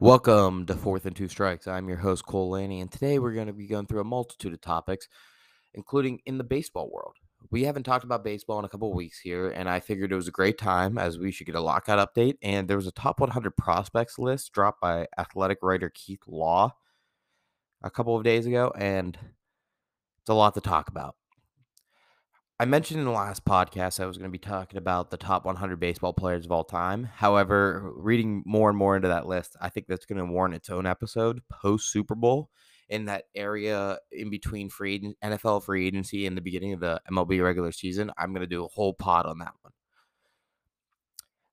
[0.00, 1.66] Welcome to Fourth and Two Strikes.
[1.66, 4.52] I'm your host, Cole Lanni, and today we're going to be going through a multitude
[4.52, 5.08] of topics,
[5.74, 7.16] including in the baseball world.
[7.50, 10.28] We haven't talked about baseball in a couple weeks here, and I figured it was
[10.28, 12.36] a great time as we should get a lockout update.
[12.42, 16.76] And there was a top 100 prospects list dropped by athletic writer Keith Law
[17.82, 19.18] a couple of days ago, and
[20.20, 21.16] it's a lot to talk about.
[22.60, 25.44] I mentioned in the last podcast I was going to be talking about the top
[25.44, 27.04] 100 baseball players of all time.
[27.04, 30.68] However, reading more and more into that list, I think that's going to warrant its
[30.68, 32.50] own episode post Super Bowl
[32.88, 37.40] in that area in between free NFL free agency and the beginning of the MLB
[37.44, 38.10] regular season.
[38.18, 39.72] I'm going to do a whole pod on that one.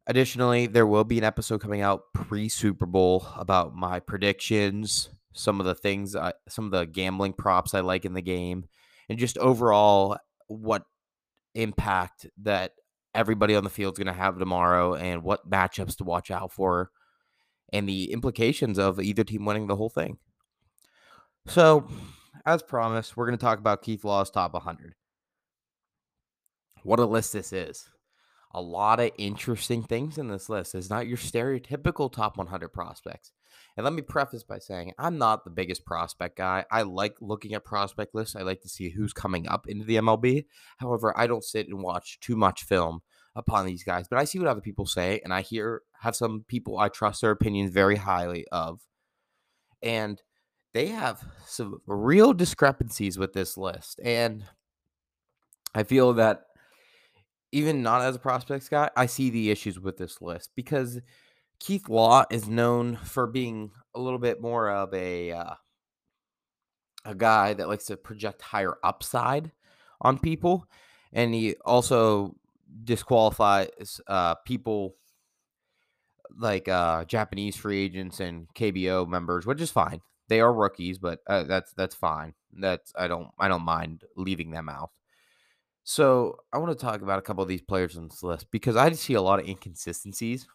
[0.08, 5.60] Additionally, there will be an episode coming out pre Super Bowl about my predictions, some
[5.60, 8.66] of the things, I, some of the gambling props I like in the game,
[9.08, 10.84] and just overall what
[11.55, 12.72] impact that
[13.14, 16.52] everybody on the field is going to have tomorrow and what matchups to watch out
[16.52, 16.91] for
[17.73, 20.18] and the implications of either team winning the whole thing.
[21.48, 21.88] So,
[22.46, 24.96] as promised, we're going to talk about Keith Law's top 100.
[26.84, 27.90] What a list this is.
[28.56, 30.76] A lot of interesting things in this list.
[30.76, 33.34] It's not your stereotypical top 100 prospects.
[33.76, 36.64] And let me preface by saying I'm not the biggest prospect guy.
[36.72, 38.36] I like looking at prospect lists.
[38.36, 40.46] I like to see who's coming up into the MLB.
[40.78, 43.02] However, I don't sit and watch too much film
[43.36, 46.46] upon these guys, but I see what other people say and I hear have some
[46.48, 48.80] people I trust their opinions very highly of.
[49.82, 50.22] And
[50.74, 54.00] they have some real discrepancies with this list.
[54.02, 54.46] And
[55.74, 56.45] I feel that
[57.56, 61.00] even not as a prospects guy, I see the issues with this list because
[61.58, 65.53] Keith Law is known for being a little bit more of a uh,
[67.06, 69.53] a guy that likes to project higher upside
[70.02, 70.68] on people,
[71.14, 72.36] and he also
[72.84, 74.98] disqualifies uh, people
[76.38, 80.02] like uh, Japanese free agents and KBO members, which is fine.
[80.28, 82.34] They are rookies, but uh, that's that's fine.
[82.52, 84.90] That's I don't I don't mind leaving them out.
[85.85, 88.75] So I want to talk about a couple of these players on this list because
[88.75, 90.47] I see a lot of inconsistencies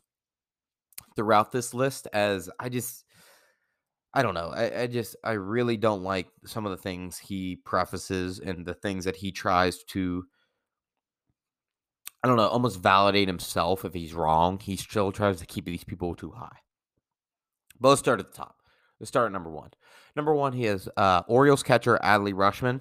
[1.15, 3.05] throughout this list as I just
[4.13, 4.51] I don't know.
[4.53, 8.75] I, I, just I really don't like some of the things he prefaces and the
[8.75, 10.25] things that he tries to
[12.25, 14.59] I don't know, almost validate himself if he's wrong.
[14.59, 16.59] He still tries to keep these people too high.
[17.79, 18.57] But let's start at the top.
[18.99, 19.71] Let's start at number one.
[20.17, 22.81] Number one, he has uh, Orioles catcher Adley Rutschman.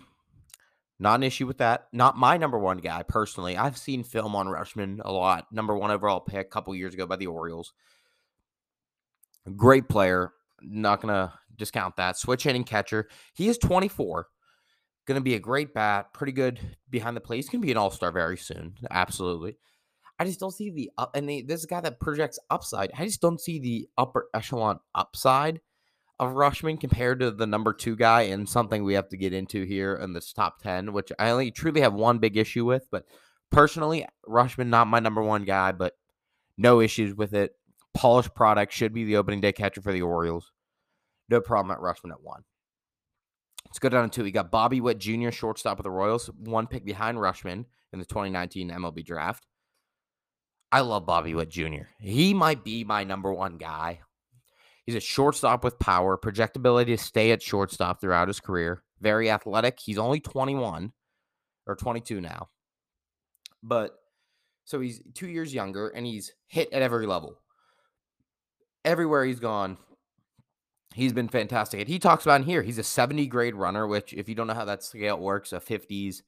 [0.99, 1.87] Not an issue with that.
[1.93, 3.55] Not my number one guy personally.
[3.55, 5.47] I've seen film on Rutschman a lot.
[5.51, 7.73] Number one overall pick a couple years ago by the Orioles.
[9.55, 10.33] Great player.
[10.61, 12.17] Not to discount that.
[12.17, 13.07] Switch hitting catcher.
[13.33, 14.27] He is 24.
[15.05, 16.13] Going to be a great bat.
[16.13, 17.37] Pretty good behind the plate.
[17.37, 18.75] He's to be an all star very soon.
[18.91, 19.57] Absolutely.
[20.19, 21.15] I just don't see the up.
[21.15, 22.91] And this guy that projects upside.
[22.97, 25.61] I just don't see the upper echelon upside
[26.19, 29.63] of Rutschman compared to the number two guy, and something we have to get into
[29.63, 32.87] here in this top 10, which I only truly have one big issue with.
[32.91, 33.05] But
[33.51, 35.93] personally, Rutschman, not my number one guy, but
[36.57, 37.53] no issues with it
[37.93, 40.51] polished product, should be the opening day catcher for the Orioles.
[41.29, 42.43] No problem at Rutschman at one.
[43.65, 44.23] Let's go down to two.
[44.23, 48.05] We got Bobby Witt Jr., shortstop of the Royals, one pick behind Rutschman in the
[48.05, 49.45] 2019 MLB draft.
[50.71, 51.87] I love Bobby Witt Jr.
[51.99, 54.01] He might be my number one guy.
[54.89, 58.83] He's a shortstop with power, projectability to stay at shortstop throughout his career.
[58.99, 59.79] Very athletic.
[59.79, 60.91] He's only 21
[61.67, 62.49] or 22 now.
[63.61, 63.93] But
[64.65, 67.37] so he's two years younger and he's hit at every level
[68.85, 69.77] everywhere he's gone,
[70.93, 71.79] he's been fantastic.
[71.79, 74.53] And he talks about here, he's a 70 grade runner, which, if you don't know
[74.53, 76.21] how that scale works, a 50s,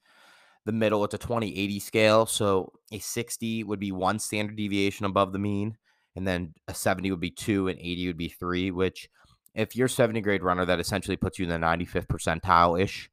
[0.64, 2.26] the middle, it's a 20 80 scale.
[2.26, 5.76] So a 60 would be one standard deviation above the mean.
[6.14, 9.08] And then a 70 would be two, and 80 would be three, which,
[9.54, 13.10] if you're 70 grade runner, that essentially puts you in the 95th percentile ish.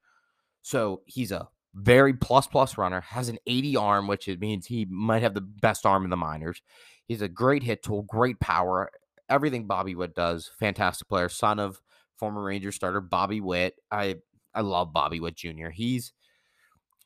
[0.61, 4.85] So he's a very plus plus runner, has an 80 arm, which it means he
[4.89, 6.61] might have the best arm in the minors.
[7.07, 8.89] He's a great hit tool, great power,
[9.29, 10.51] everything Bobby Witt does.
[10.59, 11.81] Fantastic player, son of
[12.18, 13.75] former Ranger starter Bobby Witt.
[13.91, 14.18] I
[14.53, 15.69] I love Bobby Witt Jr.
[15.69, 16.12] He's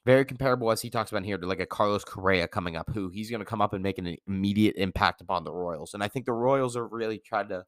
[0.06, 3.10] very comparable as he talks about here to like a Carlos Correa coming up, who
[3.10, 5.94] he's going to come up and make an immediate impact upon the Royals.
[5.94, 7.64] And I think the Royals are really trying to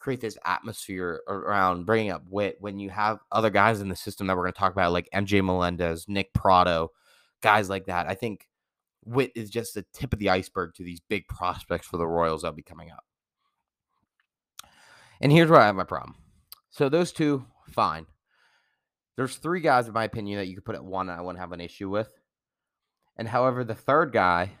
[0.00, 4.26] create this atmosphere around bringing up Witt when you have other guys in the system
[4.26, 6.90] that we're going to talk about, like MJ Melendez, Nick Pratto,
[7.40, 8.08] guys like that.
[8.08, 8.48] I think
[9.04, 12.42] Witt is just the tip of the iceberg to these big prospects for the Royals
[12.42, 13.04] that'll be coming up.
[15.20, 16.16] And here's where I have my problem.
[16.70, 18.06] So those two, fine.
[19.16, 21.40] There's three guys, in my opinion, that you could put at one and I wouldn't
[21.40, 22.12] have an issue with.
[23.16, 24.52] And however, the third guy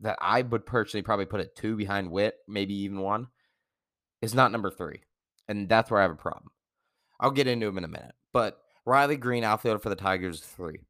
[0.00, 3.28] that I would personally probably put at two behind Witt, maybe even one,
[4.20, 5.02] is not number three.
[5.48, 6.50] And that's where I have a problem.
[7.20, 8.14] I'll get into him in a minute.
[8.32, 10.80] But Riley Greene, outfielder for the Tigers, three.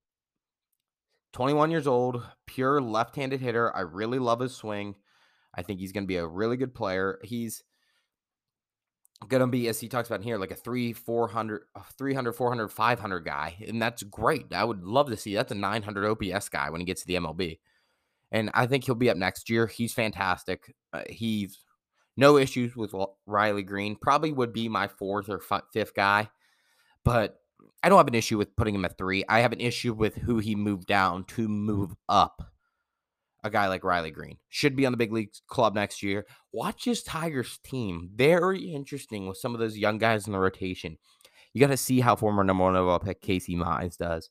[1.34, 3.74] 21 years old, pure left handed hitter.
[3.74, 4.94] I really love his swing.
[5.54, 7.18] I think he's going to be a really good player.
[7.22, 7.62] He's
[9.28, 11.62] going to be, as he talks about here, like a 3, 400,
[11.98, 13.56] 300, 400, 500 guy.
[13.66, 14.52] And that's great.
[14.52, 17.14] I would love to see that's a 900 OPS guy when he gets to the
[17.14, 17.58] MLB.
[18.30, 19.66] And I think he'll be up next year.
[19.66, 20.74] He's fantastic.
[20.92, 21.58] Uh, he's
[22.16, 22.94] no issues with
[23.26, 23.96] Riley Greene.
[24.00, 25.40] Probably would be my fourth or
[25.72, 26.30] fifth guy.
[27.04, 27.38] But
[27.82, 29.24] I don't have an issue with putting him at three.
[29.28, 32.51] I have an issue with who he moved down to move up.
[33.44, 34.38] A guy like Riley Greene.
[34.50, 36.26] should be on the big league club next year.
[36.52, 38.10] Watch his Tigers team.
[38.14, 40.96] Very interesting with some of those young guys in the rotation.
[41.52, 44.30] You got to see how former number one overall pick Casey Mize does.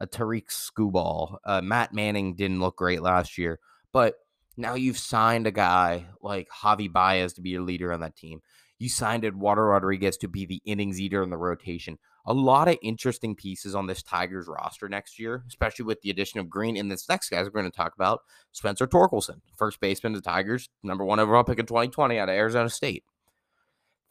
[0.00, 1.38] A Tarik Skubal.
[1.44, 3.58] Uh, Matt Manning didn't look great last year,
[3.92, 4.14] but
[4.56, 8.40] now you've signed a guy like Javi Baez to be your leader on that team.
[8.78, 12.76] You signed Eduardo Rodriguez to be the innings eater in the rotation a lot of
[12.82, 16.76] interesting pieces on this Tigers roster next year, especially with the addition of Greene.
[16.76, 18.20] And this next guy we're going to talk about,
[18.52, 22.34] Spencer Torkelson, first baseman of the Tigers, number one overall pick in 2020 out of
[22.34, 23.04] Arizona State.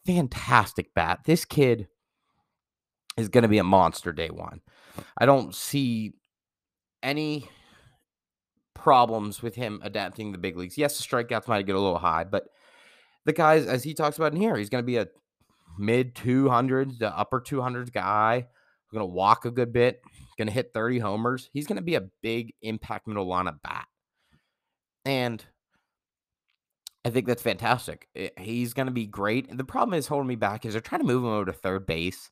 [0.04, 1.20] Fantastic bat.
[1.24, 1.88] This kid
[3.16, 4.60] is going to be a monster day one.
[5.16, 6.12] I don't see
[7.02, 7.48] any
[8.74, 10.76] problems with him adapting the big leagues.
[10.76, 12.44] Yes, the strikeouts might get a little high, but
[13.24, 15.06] the guys, as he talks about in here, he's going to be a
[15.78, 18.46] mid 200s the upper 200s guy.
[18.92, 20.02] Going to walk a good bit,
[20.36, 21.48] going to hit 30 homers.
[21.54, 23.86] He's going to be a big impact middle lineup bat.
[25.06, 25.42] And
[27.02, 28.06] I think that's fantastic.
[28.38, 29.56] He's going to be great.
[29.56, 31.86] The problem is holding me back is they're trying to move him over to third
[31.86, 32.30] base.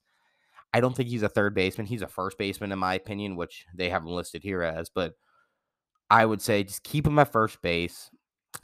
[0.75, 1.87] I don't think he's a third baseman.
[1.87, 4.91] He's a first baseman, in my opinion, which they haven't listed here as.
[4.91, 5.15] But
[6.11, 8.11] I would say just keep him at first base.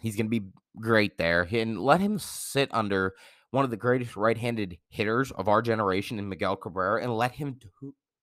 [0.01, 0.49] He's going to be
[0.79, 1.49] great there.
[1.51, 3.15] And let him sit under
[3.51, 7.59] one of the greatest right-handed hitters of our generation in Miguel Cabrera and let him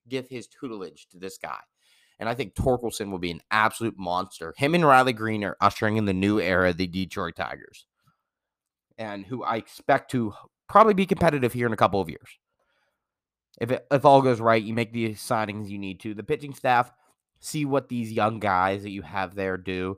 [0.08, 1.60] give his tutelage to this guy.
[2.20, 4.54] And I think Torkelson will be an absolute monster.
[4.58, 7.86] Him and Riley Greene are ushering in the new era of the Detroit Tigers.
[8.98, 10.34] And who I expect to
[10.70, 12.30] probably be competitive here in a couple of years.
[13.60, 16.14] If it, if all goes right, you make the signings you need to.
[16.14, 16.92] The pitching staff
[17.40, 19.98] see what these young guys that you have there do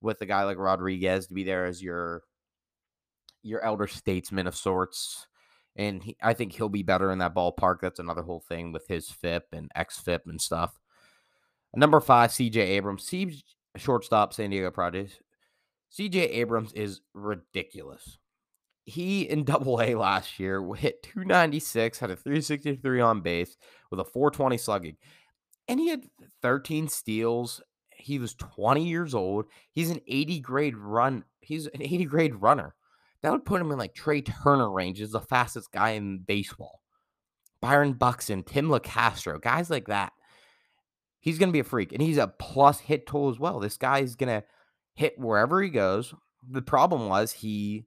[0.00, 2.22] with a guy like Rodriguez to be there as your
[3.44, 5.26] your elder statesman of sorts.
[5.76, 7.80] And he, I think he'll be better in that ballpark.
[7.80, 10.78] That's another whole thing with his FIP and XFIP and stuff.
[11.74, 13.04] Number five, CJ Abrams.
[13.04, 13.42] C-
[13.76, 15.18] shortstop, San Diego Padres.
[15.96, 18.18] CJ Abrams is ridiculous.
[18.84, 23.56] He in double A last year hit 296, had a 363 on base
[23.90, 24.96] with a 420 slugging.
[25.68, 26.04] And he had
[26.42, 27.62] 13 steals.
[27.96, 29.46] He was 20 years old.
[29.72, 31.24] He's an 80 grade run.
[31.40, 32.74] He's an 80 grade runner.
[33.24, 36.82] That would put him in like Trea Turner range as the fastest guy in baseball.
[37.62, 40.12] Byron Buxton, Tim Locastro, guys like that.
[41.20, 41.94] He's going to be a freak.
[41.94, 43.60] And he's a plus hit tool as well.
[43.60, 44.46] This guy is going to
[44.94, 46.12] hit wherever he goes.
[46.46, 47.86] The problem was he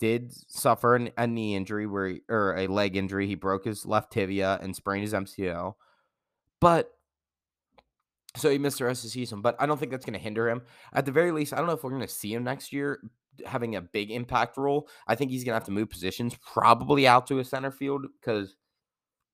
[0.00, 3.26] did suffer an, a knee injury where he, or a leg injury.
[3.26, 5.76] He broke his left tibia and sprained his MCL.
[6.60, 6.90] But
[8.36, 10.22] so he missed the rest of the season, but I don't think that's going to
[10.22, 10.60] hinder him.
[10.92, 13.00] At the very least, I don't know if we're going to see him next year
[13.46, 14.88] having a big impact role.
[15.06, 18.06] I think he's going to have to move positions, probably out to a center field
[18.20, 18.56] because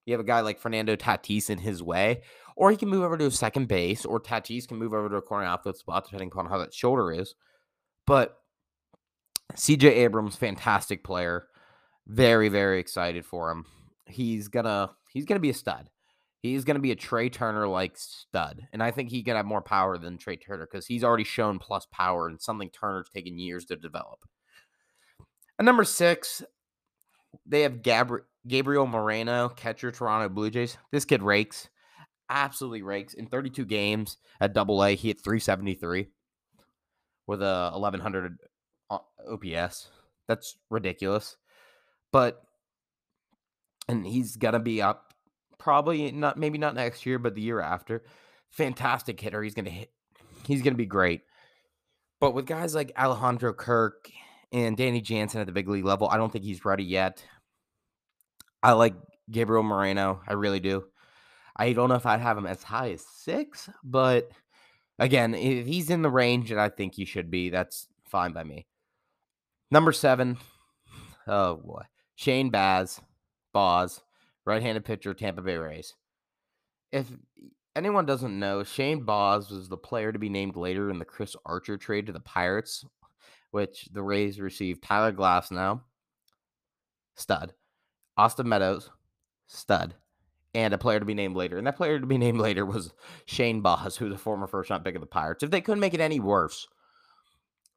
[0.07, 2.23] you have a guy like Fernando Tatis in his way,
[2.57, 5.17] or he can move over to a second base, or Tatis can move over to
[5.17, 7.35] a corner outfield spot, depending upon how that shoulder is.
[8.07, 8.37] But
[9.55, 11.47] CJ Abrams, fantastic player.
[12.07, 13.67] Very, very excited for him.
[14.07, 15.91] He's gonna he's gonna be a stud.
[16.43, 18.67] He's going to be a Trea Turner like stud.
[18.73, 21.59] And I think he can have more power than Trea Turner because he's already shown
[21.59, 24.21] plus power and something Turner's taken years to develop.
[25.59, 26.43] At number six,
[27.45, 30.79] they have Gabri- Gabriel Moreno, catcher, Toronto Blue Jays.
[30.91, 31.69] This kid rakes,
[32.31, 33.13] absolutely rakes.
[33.13, 36.09] In 32 games at double A, he hit 373
[37.27, 38.39] with a 1100
[38.91, 38.99] uh,
[39.31, 39.89] OPS.
[40.27, 41.37] That's ridiculous.
[42.13, 42.43] But,
[43.87, 45.10] and he's going to be up
[45.61, 48.03] probably not maybe not next year, but the year after.
[48.49, 49.43] Fantastic hitter.
[49.43, 49.93] He's gonna hit.
[50.45, 51.21] He's gonna be great.
[52.19, 54.11] But with guys like Alejandro Kirk
[54.51, 57.25] and Danny Jansen at the big league level, I don't think he's ready yet.
[58.63, 58.95] I like
[59.31, 60.21] Gabriel Moreno.
[60.27, 60.85] I really do.
[61.57, 64.31] I don't know if I'd have him as high as six, but
[64.99, 68.45] again, if he's in the range that I think he should be, that's fine by
[68.45, 68.67] me.
[69.71, 70.37] Number seven,
[71.27, 71.83] oh boy,
[72.17, 73.01] Shane Baz,
[73.53, 74.03] Boz
[74.51, 75.95] right-handed pitcher, Tampa Bay Rays.
[76.93, 77.07] If
[77.75, 81.37] anyone doesn't know, Shane Baz was the player to be named later in the Chris
[81.47, 82.85] Archer trade to the Pirates,
[83.51, 85.81] which the Rays received Tyler Glasnow,
[87.17, 87.55] stud.
[88.17, 88.91] Austin Meadows,
[89.47, 89.95] stud.
[90.53, 91.59] And a player to be named later.
[91.59, 92.93] And that player to be named later was
[93.27, 95.45] Shane Baz, who's a former first round pick of the Pirates.
[95.45, 96.67] If they couldn't make it any worse,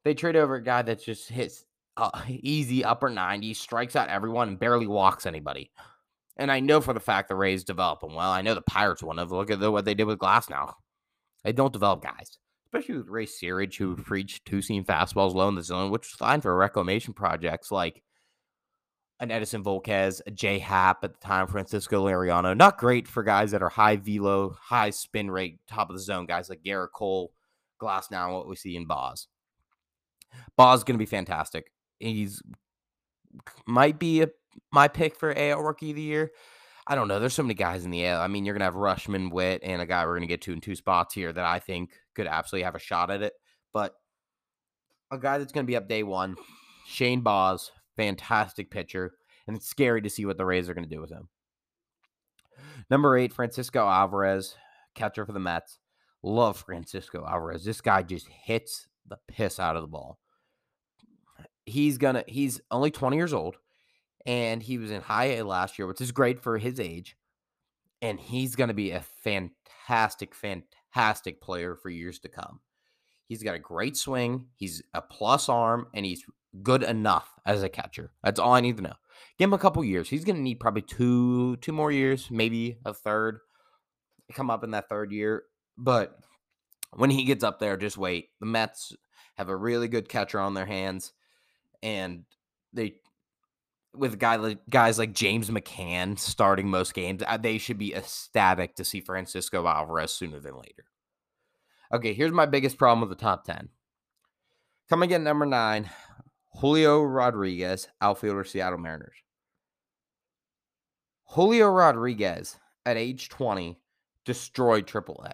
[0.03, 1.65] they trade over a guy that just hits
[1.97, 5.71] uh, easy upper 90s, strikes out everyone, and barely walks anybody.
[6.37, 8.31] And I know for the fact the Rays develop them well.
[8.31, 10.73] I know the Pirates one of look at the, what they did with Glasnow.
[11.43, 14.03] They don't develop guys, especially with Ray Searage, who mm-hmm.
[14.03, 18.01] preached two seam fastballs low in the zone, which is fine for reclamation projects like
[19.19, 22.57] an Edinson Volquez, a J Happ at the time, Francisco Liriano.
[22.57, 26.25] Not great for guys that are high velo, high spin rate, top of the zone
[26.25, 27.31] guys like Gerrit Cole,
[27.81, 28.87] Glasnow, what we see in.
[28.87, 29.19] Baz
[30.79, 31.71] is going to be fantastic.
[31.99, 32.41] He's
[33.65, 34.29] might be a,
[34.71, 36.31] my pick for AL Rookie of the Year.
[36.85, 37.19] I don't know.
[37.19, 38.21] There's so many guys in the AL.
[38.21, 40.61] I mean, you're gonna have Rutschman, Witt, and a guy we're gonna get to in
[40.61, 43.33] two spots here that I think could absolutely have a shot at it.
[43.71, 43.93] But
[45.11, 46.35] a guy that's gonna be up day one,
[46.85, 49.13] Shane Baz, fantastic pitcher,
[49.47, 51.29] and it's scary to see what the Rays are gonna do with him.
[52.89, 54.55] Number eight, Francisco Alvarez,
[54.93, 55.79] catcher for the Mets.
[56.21, 57.63] Love Francisco Alvarez.
[57.63, 60.19] This guy just hits the piss out of the ball
[61.65, 63.57] he's gonna he's only 20 years old
[64.25, 67.17] and he was in high A last year, which is great for his age.
[68.01, 72.59] And he's gonna be a fantastic, fantastic player for years to come.
[73.27, 76.25] He's got a great swing, he's a plus arm, and he's
[76.61, 78.11] good enough as a catcher.
[78.23, 78.93] That's all I need to know.
[79.37, 80.09] Give him a couple years.
[80.09, 83.39] He's gonna need probably two two more years, maybe a third.
[84.33, 85.43] Come up in that third year.
[85.77, 86.17] But
[86.91, 88.29] when he gets up there, just wait.
[88.39, 88.93] The Mets
[89.35, 91.13] have a really good catcher on their hands
[91.81, 92.23] and
[92.71, 92.95] they
[93.95, 98.85] with guy like, guys like James McCann starting most games, they should be ecstatic to
[98.85, 100.85] see Francisco Alvarez sooner than later.
[101.93, 103.69] Okay, here's my biggest problem with the top 10.
[104.89, 105.89] Coming in number nine,
[106.59, 109.15] Julio Rodriguez, outfielder, Seattle Mariners.
[111.29, 113.79] Julio Rodriguez, at age 20,
[114.25, 115.33] destroyed AAA.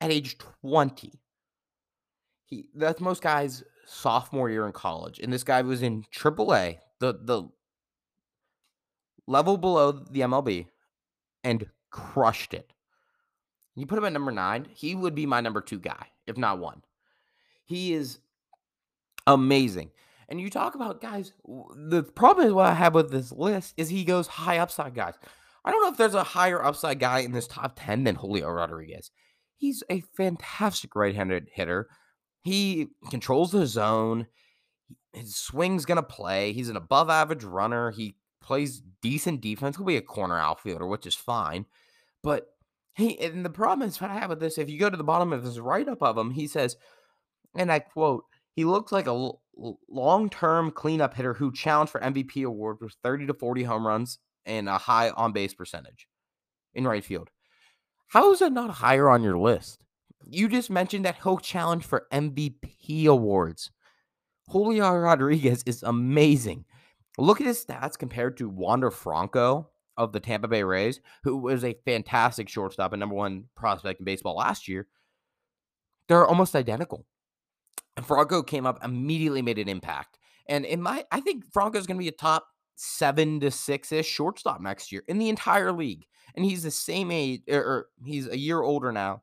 [0.00, 1.20] At age 20,
[2.46, 7.14] he that's most guys sophomore year in college, and this guy was in AAA, the
[7.22, 7.48] the
[9.26, 10.66] level below the MLB,
[11.44, 12.72] and crushed it.
[13.74, 16.58] You put him at number nine, he would be my number two guy, if not
[16.58, 16.82] one.
[17.64, 18.18] He is
[19.26, 19.90] amazing.
[20.28, 23.88] And you talk about guys, the problem is what I have with this list is
[23.88, 25.14] he goes high upside guys.
[25.64, 28.48] I don't know if there's a higher upside guy in this top 10 than Julio
[28.50, 29.10] Rodriguez.
[29.56, 31.88] He's a fantastic right handed hitter.
[32.42, 34.26] He controls the zone.
[35.12, 36.52] His swing's gonna play.
[36.52, 37.90] He's an above average runner.
[37.90, 38.16] He
[38.52, 39.78] plays decent defense.
[39.78, 41.64] He'll be a corner outfielder, which is fine.
[42.22, 42.48] But
[42.94, 44.58] he and the problem is what I have with this.
[44.58, 46.76] If you go to the bottom of his write up of him, he says,
[47.56, 49.30] and I quote, he looks like a
[49.88, 54.18] long term cleanup hitter who challenged for MVP award with 30 to 40 home runs
[54.44, 56.06] and a high on base percentage
[56.74, 57.30] in right field.
[58.08, 59.82] How is that not higher on your list?
[60.28, 63.70] You just mentioned that he'll challenge for MVP awards.
[64.48, 66.66] Julio Rodriguez is amazing.
[67.18, 71.64] Look at his stats compared to Wander Franco of the Tampa Bay Rays, who was
[71.64, 74.86] a fantastic shortstop and number one prospect in baseball last year.
[76.08, 77.06] They're almost identical.
[77.96, 80.18] And Franco came up, immediately made an impact.
[80.48, 84.08] And in my, I think Franco's going to be a top seven to six ish
[84.08, 86.06] shortstop next year in the entire league.
[86.34, 89.22] And he's the same age, or, or he's a year older now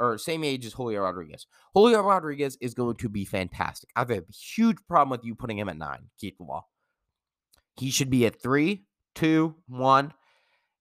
[0.00, 1.46] or same age as Julio Rodriguez.
[1.74, 3.90] Julio Rodriguez is going to be fantastic.
[3.94, 6.66] I have a huge problem with you putting him at nine, Keith Law.
[7.80, 8.84] He should be at three,
[9.14, 10.12] two, one.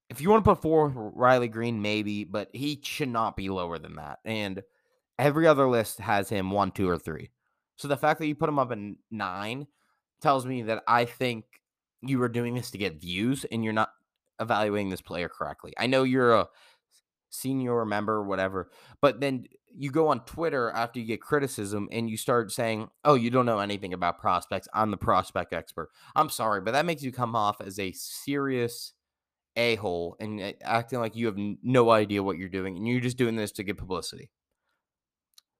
[0.10, 3.79] If you want to put four, Riley Greene, maybe, but he should not be lower
[3.79, 4.20] than that.
[4.25, 4.63] And
[5.18, 7.29] every other list has him one, two, or three.
[7.77, 9.68] So the fact that you put him up in nine
[10.22, 11.46] tells me that I think
[12.01, 13.91] you were doing this to get views and you're not
[14.41, 15.74] evaluating this player correctly.
[15.77, 16.50] I know you're a
[17.29, 18.72] senior member, whatever.
[19.01, 19.46] But then
[19.79, 23.45] you go on Twitter after you get criticism and you start saying, "Oh, you don't
[23.45, 24.67] know anything about prospects.
[24.74, 28.93] I'm the prospect expert." I'm sorry, but that makes you come off as a serious
[29.55, 33.00] a hole and eh, acting like you have no idea what you're doing and you're
[33.00, 34.29] just doing this to get publicity.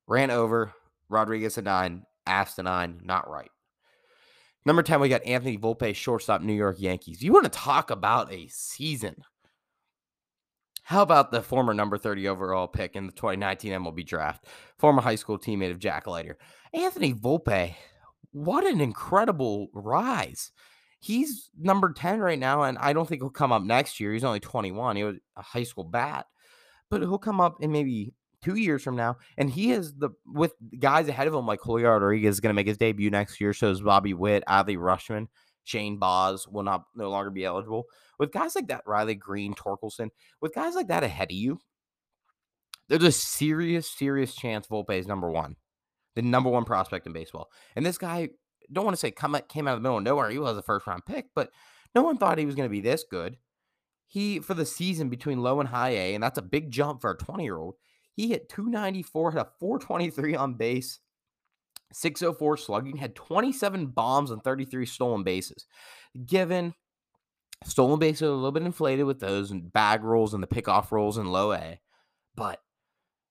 [0.06, 0.74] Ran over
[1.08, 3.52] Rodriguez at nine, asked a nine, not right.
[4.66, 7.24] Number 10, we got Anthony Volpe, shortstop, New York Yankees.
[7.24, 9.24] You want to talk about a season
[10.90, 14.48] how about the former number 30 overall pick in the 2019 MLB draft,
[14.80, 16.36] former high school teammate of Jack Leiter,
[16.74, 17.76] Anthony Volpe?
[18.32, 20.52] What an incredible rise.
[21.00, 24.14] He's number 10 right now, and I don't think he'll come up next year.
[24.14, 24.96] He's only 21.
[24.96, 26.26] He was a high school bat,
[26.90, 29.18] but he'll come up in maybe two years from now.
[29.38, 32.56] And he is the with guys ahead of him, like Julio Rodriguez is going to
[32.56, 33.54] make his debut next year.
[33.54, 35.28] So is Bobby Witt, Adley Rutschman.
[35.70, 37.86] Shane Baz will not no longer be eligible.
[38.18, 40.10] With guys like that, Riley Greene, Torkelson,
[40.42, 41.60] with guys like that ahead of you,
[42.88, 45.56] there's a serious, serious chance Volpe is number one,
[46.16, 47.52] the number one prospect in baseball.
[47.76, 48.30] And this guy,
[48.72, 50.32] don't want to say come came out of the middle of nowhere.
[50.32, 51.52] He was a first round pick, but
[51.94, 53.38] no one thought he was going to be this good.
[54.08, 57.12] He for the season between low and high A, and that's a big jump for
[57.12, 57.76] a 20 year old.
[58.16, 61.00] He hit 294, had a 423 on base,
[61.94, 65.66] 604 slugging, had 27 bombs and 33 stolen bases.
[66.26, 66.74] Given
[67.66, 71.32] stolen bases a little bit inflated with those bag rolls and the pickoff rolls in
[71.32, 71.80] low A,
[72.36, 72.62] but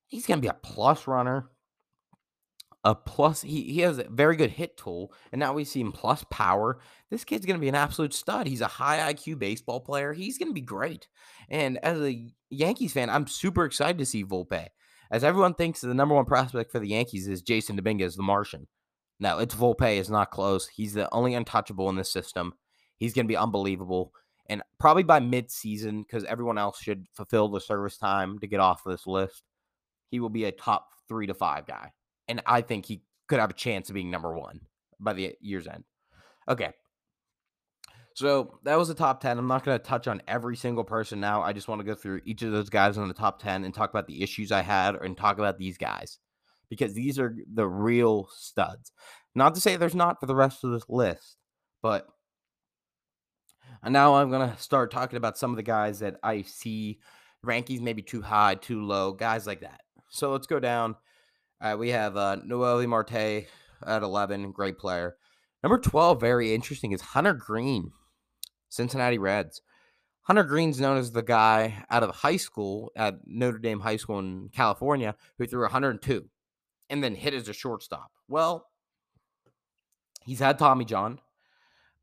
[0.07, 1.50] he's going to be a plus runner.
[2.85, 5.91] A plus, he, he has a very good hit tool, and now we see him
[5.91, 6.79] plus power.
[7.11, 8.47] This kid's going to be an absolute stud.
[8.47, 10.12] He's a high IQ baseball player.
[10.12, 11.09] He's going to be great.
[11.50, 14.69] And as a Yankees fan, I'm super excited to see Volpe.
[15.11, 18.67] As everyone thinks the number one prospect for the Yankees is Jasson Dominguez, the Martian.
[19.21, 19.99] No, it's Volpe.
[19.99, 20.69] It's not close.
[20.69, 22.53] He's the only untouchable in this system.
[22.99, 24.12] He's going to be unbelievable.
[24.49, 28.83] And probably by mid-season, because everyone else should fulfill the service time to get off
[28.85, 29.43] this list,
[30.11, 31.93] he will be a top three to five guy.
[32.29, 34.61] And I think he could have a chance of being number one
[35.00, 35.85] by the year's end.
[36.49, 36.73] Okay.
[38.19, 39.39] So that was the top 10.
[39.39, 41.41] I'm not going to touch on every single person now.
[41.41, 43.73] I just want to go through each of those guys in the top 10 and
[43.73, 46.19] talk about the issues I had and talk about these guys
[46.69, 48.91] because these are the real studs.
[49.37, 51.37] Not to say there's not for the rest of this list,
[51.81, 52.09] but
[53.89, 56.99] now I'm going to start talking about some of the guys that I see
[57.47, 59.83] rankings maybe too high, too low, guys like that.
[60.09, 60.97] So let's go down.
[61.61, 63.47] Uh, we have uh, Noelvi Marte
[63.87, 65.15] at 11, great player.
[65.63, 67.93] Number 12, very interesting, is Hunter Greene.
[68.69, 69.63] Cincinnati Reds.
[70.23, 74.19] Hunter Greene's known as the guy out of high school at Notre Dame High School
[74.19, 76.29] in California who threw 102
[76.91, 78.11] and then hit as a shortstop.
[78.29, 78.67] Well,
[80.25, 81.21] he's had Tommy John,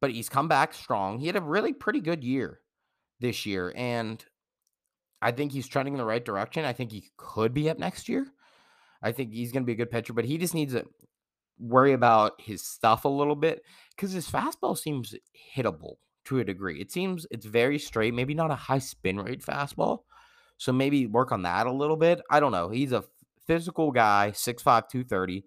[0.01, 1.19] but he's come back strong.
[1.19, 2.61] He had a really pretty good year
[3.19, 4.23] this year, and
[5.21, 6.65] I think he's trending in the right direction.
[6.65, 8.25] I think he could be up next year.
[9.01, 10.85] I think he's going to be a good pitcher, but he just needs to
[11.59, 13.61] worry about his stuff a little bit
[13.95, 15.13] because his fastball seems
[15.55, 16.79] hittable to a degree.
[16.79, 19.99] It seems it's very straight, maybe not a high spin rate fastball.
[20.57, 22.21] So maybe work on that a little bit.
[22.29, 22.69] I don't know.
[22.69, 23.03] He's a
[23.45, 25.45] physical guy, 6'5, 230.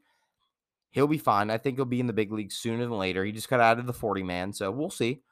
[0.91, 1.51] He'll be fine.
[1.51, 3.25] I think he'll be in the big league sooner than later.
[3.25, 5.23] He just got out of the 40 man, so we'll see.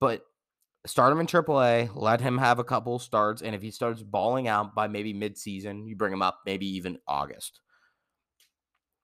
[0.00, 0.24] But
[0.86, 4.48] start him in AAA, let him have a couple starts, and if he starts balling
[4.48, 7.60] out by maybe midseason, you bring him up maybe even August.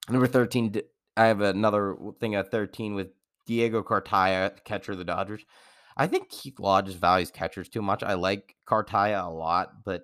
[0.09, 0.81] Number 13,
[1.15, 3.07] I have another thing at 13 with
[3.45, 5.45] Diego Cartaya, catcher of the Dodgers.
[5.99, 8.03] I think Keith Law just values catchers too much.
[8.03, 10.03] I like Cartaya a lot, but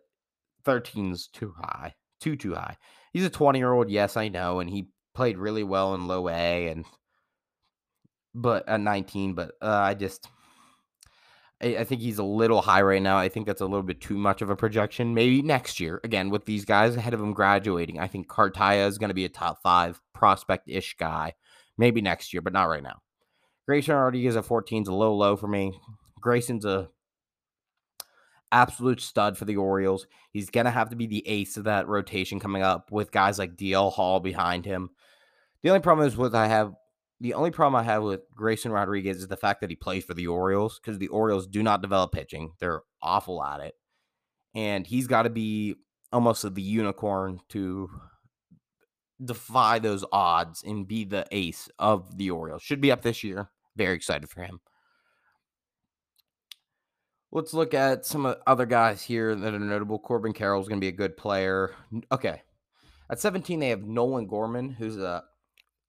[0.65, 1.95] 13's too high.
[2.19, 2.75] Too, too high.
[3.13, 6.27] He's a 20 year old, yes, I know, and he played really well in low
[6.27, 6.83] A and
[8.33, 10.27] but at 19, but uh, I just
[11.63, 13.17] I, I think he's a little high right now.
[13.17, 15.13] I think that's a little bit too much of a projection.
[15.13, 18.97] Maybe next year, again, with these guys ahead of him graduating, I think Cartaya is
[18.97, 21.35] going to be a top five prospect ish guy.
[21.77, 23.01] Maybe next year, but not right now.
[23.67, 25.79] Grayson Rodriguez at 14 is a little low for me.
[26.19, 26.89] Grayson's a
[28.51, 30.07] absolute stud for the Orioles.
[30.31, 33.55] He's gonna have to be the ace of that rotation coming up with guys like
[33.55, 34.89] DL Hall behind him.
[35.63, 36.73] The only problem is with I have
[37.21, 40.13] the only problem I have with Grayson Rodriguez is the fact that he plays for
[40.13, 42.51] the Orioles because the Orioles do not develop pitching.
[42.59, 43.73] They're awful at it.
[44.53, 45.75] And he's got to be
[46.11, 47.89] almost the unicorn to
[49.23, 52.61] defy those odds and be the ace of the Orioles.
[52.61, 53.49] Should be up this year.
[53.75, 54.59] Very excited for him.
[57.31, 59.99] Let's look at some other guys here that are notable.
[59.99, 61.75] Corbin Carroll is going to be a good player.
[62.11, 62.41] Okay.
[63.09, 65.23] At 17, they have Nolan Gorman, who's a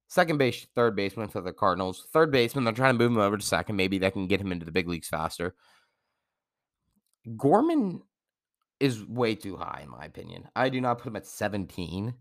[0.09, 2.09] second base, third baseman for the Cardinals.
[2.13, 3.77] Third baseman, they're trying to move him over to second.
[3.77, 5.55] Maybe that can get him into the big leagues faster.
[7.37, 8.03] Gorman
[8.81, 10.49] is way too high, in my opinion.
[10.55, 12.15] I do not put him at 17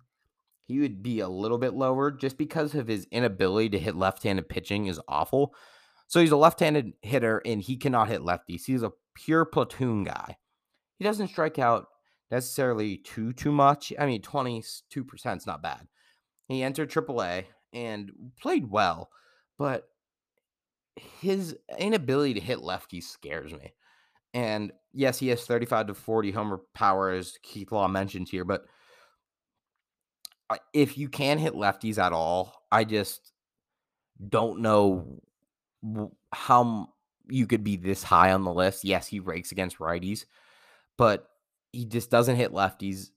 [0.68, 4.50] he would be a little bit lower just because of his inability to hit left-handed
[4.50, 5.54] pitching is awful.
[6.08, 8.66] So he's a left-handed hitter and he cannot hit lefties.
[8.66, 10.38] He's a pure platoon guy.
[10.98, 11.88] He doesn't strike out
[12.32, 13.94] necessarily too too much.
[14.00, 15.88] I mean, 22% is not bad.
[16.48, 19.10] He entered AAA and played well,
[19.58, 19.88] but
[21.22, 23.74] his inability to hit lefties scares me.
[24.34, 28.66] And yes, he has 35 to 40 homer power, as Keith Law mentioned here, but
[30.74, 33.32] if you can hit lefties at all, I just
[34.30, 35.22] don't know
[36.32, 36.90] how
[37.28, 38.84] you could be this high on the list.
[38.84, 40.26] Yes, he rakes against righties,
[40.98, 41.28] but
[41.72, 43.10] he just doesn't hit lefties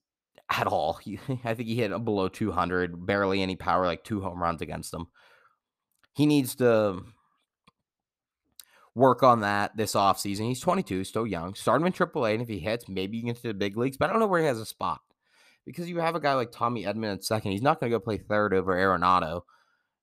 [0.51, 0.95] at all.
[0.95, 4.91] He, I think he hit below 200, barely any power, like two home runs against
[4.91, 5.09] them.
[6.15, 7.03] He needs to
[8.95, 10.47] work on that this offseason.
[10.47, 11.55] He's 22, still young.
[11.55, 13.97] Start him in AAA, and if he hits, maybe you get to the big leagues.
[13.97, 15.01] But I don't know where he has a spot
[15.69, 17.53] because you have a guy like Tommy Edman at second.
[17.53, 19.43] He's not going to go play third over Arenado.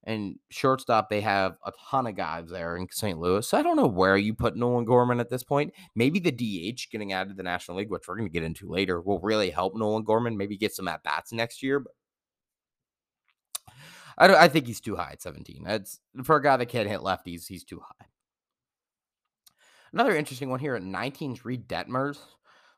[0.03, 3.17] And shortstop, they have a ton of guys there in St.
[3.17, 3.47] Louis.
[3.47, 5.73] So I don't know where you put Nolan Gorman at this point.
[5.95, 8.69] Maybe the DH getting added to the National League, which we're going to get into
[8.69, 10.37] later, will really help Nolan Gorman.
[10.37, 11.79] Maybe get some at bats next year.
[11.79, 11.93] But
[14.19, 15.63] I, I think he's too high at 17.
[15.63, 17.47] That's for a guy that can't hit lefties.
[17.47, 18.05] He's too high.
[19.91, 22.19] Another interesting one here at 19 is Reid Detmers,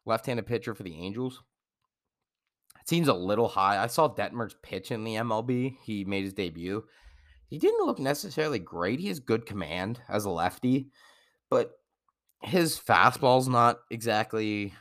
[0.06, 1.44] left-handed pitcher for the Angels.
[2.88, 3.84] Seems a little high.
[3.84, 5.78] I saw Detmers pitch in the MLB.
[5.84, 6.86] He made his debut.
[7.50, 9.00] He didn't look necessarily great.
[9.00, 10.90] He has good command as a lefty,
[11.50, 11.72] but
[12.42, 14.74] his fastball's not exactly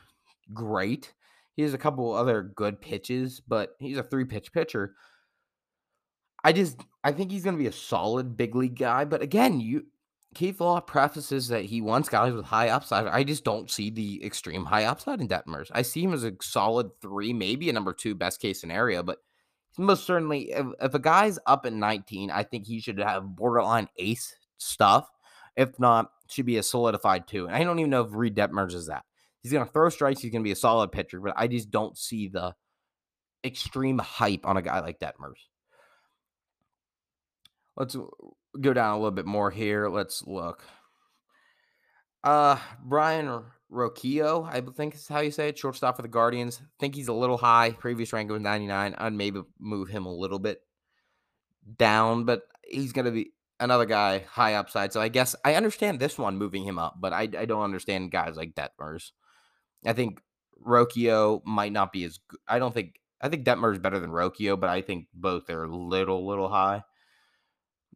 [0.52, 1.14] great.
[1.54, 4.94] He has a couple other good pitches, but he's a three-pitch pitcher.
[6.44, 9.58] I just I think he's going to be a solid big league guy, but again,
[9.58, 9.86] you
[10.36, 13.06] Keith Law prefaces that he wants guys with high upside.
[13.06, 15.68] I just don't see the extreme high upside in Detmers.
[15.72, 19.16] I see him as a solid three, maybe a number two best case scenario, but
[19.78, 23.88] most certainly if, if a guy's up at 19, I think he should have borderline
[23.96, 25.08] ace stuff.
[25.56, 27.46] If not, should be a solidified two.
[27.46, 29.04] And I don't even know if Reid Detmers is that.
[29.42, 32.28] He's gonna throw strikes, he's gonna be a solid pitcher, but I just don't see
[32.28, 32.54] the
[33.42, 35.46] extreme hype on a guy like Detmers.
[37.74, 37.96] Let's
[38.60, 39.88] go down a little bit more here.
[39.88, 40.64] Let's look.
[42.24, 46.60] Uh, Brayan Rocchio, I think is how you say it, shortstop for the Guardians.
[46.78, 47.72] think he's a little high.
[47.72, 48.94] Previous rank was 99.
[48.96, 50.60] I'd maybe move him a little bit
[51.76, 54.92] down, but he's going to be another guy high upside.
[54.92, 58.10] So I guess I understand this one moving him up, but I, I don't understand
[58.10, 59.12] guys like Detmers.
[59.84, 60.20] I think
[60.64, 62.40] Rocchio might not be as good.
[62.48, 65.74] I don't think, I think Detmers better than Rocchio, but I think both are a
[65.74, 66.82] little, little high.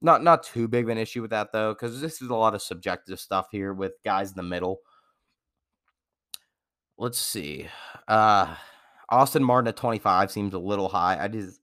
[0.03, 2.55] Not not too big of an issue with that though, because this is a lot
[2.55, 4.81] of subjective stuff here with guys in the middle.
[6.99, 7.69] Let's see.
[8.09, 8.55] Uh
[9.11, 11.19] Austin Martin at 25 seems a little high.
[11.21, 11.61] I just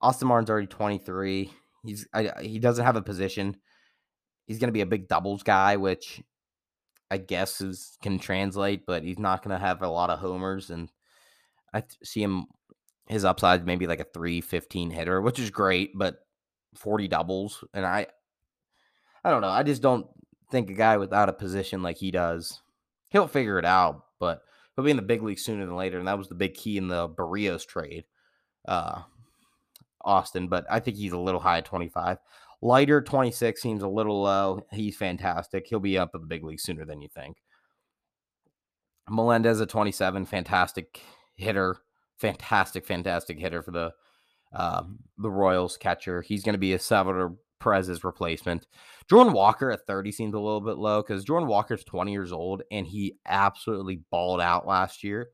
[0.00, 1.50] Austin Martin's already 23.
[1.84, 3.56] He's I, he doesn't have a position.
[4.46, 6.22] He's going to be a big doubles guy, which
[7.10, 10.70] I guess is can translate, but he's not going to have a lot of homers
[10.70, 10.90] and
[11.74, 12.46] I see him
[13.08, 16.18] his upside maybe like a 315 hitter, which is great, but
[16.74, 17.64] 40 doubles.
[17.74, 18.06] And I,
[19.24, 19.48] I don't know.
[19.48, 20.06] I just don't
[20.50, 22.60] think a guy without a position like he does,
[23.08, 24.42] he'll figure it out, but
[24.74, 25.98] he'll be in the big league sooner than later.
[25.98, 28.04] And that was the big key in the Berrios trade,
[28.66, 29.02] uh,
[30.02, 30.48] Austin.
[30.48, 32.18] But I think he's a little high at 25.
[32.60, 34.64] Leiter 26 seems a little low.
[34.70, 35.66] He's fantastic.
[35.66, 37.38] He'll be up at the big league sooner than you think.
[39.10, 41.00] Melendez at 27, fantastic
[41.34, 41.76] hitter,
[42.18, 43.92] fantastic, fantastic hitter for the
[44.54, 46.22] um, the Royals catcher.
[46.22, 48.66] He's going to be a Salvador Perez's replacement.
[49.08, 52.62] Jordan Walker at 30 seems a little bit low because Jordan Walker's 20 years old
[52.70, 55.30] and he absolutely balled out last year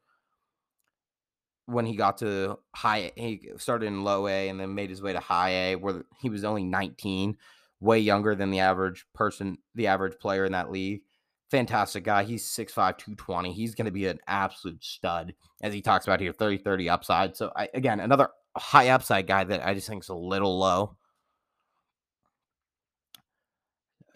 [1.68, 5.12] when he got to high he started in low A and then made his way
[5.12, 7.36] to high A where he was only 19,
[7.80, 11.02] way younger than the average person, the average player in that league.
[11.50, 12.24] Fantastic guy.
[12.24, 13.52] He's 6'5, 220.
[13.52, 17.36] He's going to be an absolute stud, as he talks about here 30 30 upside.
[17.36, 20.96] So, I, again, another high upside guy that I just think is a little low.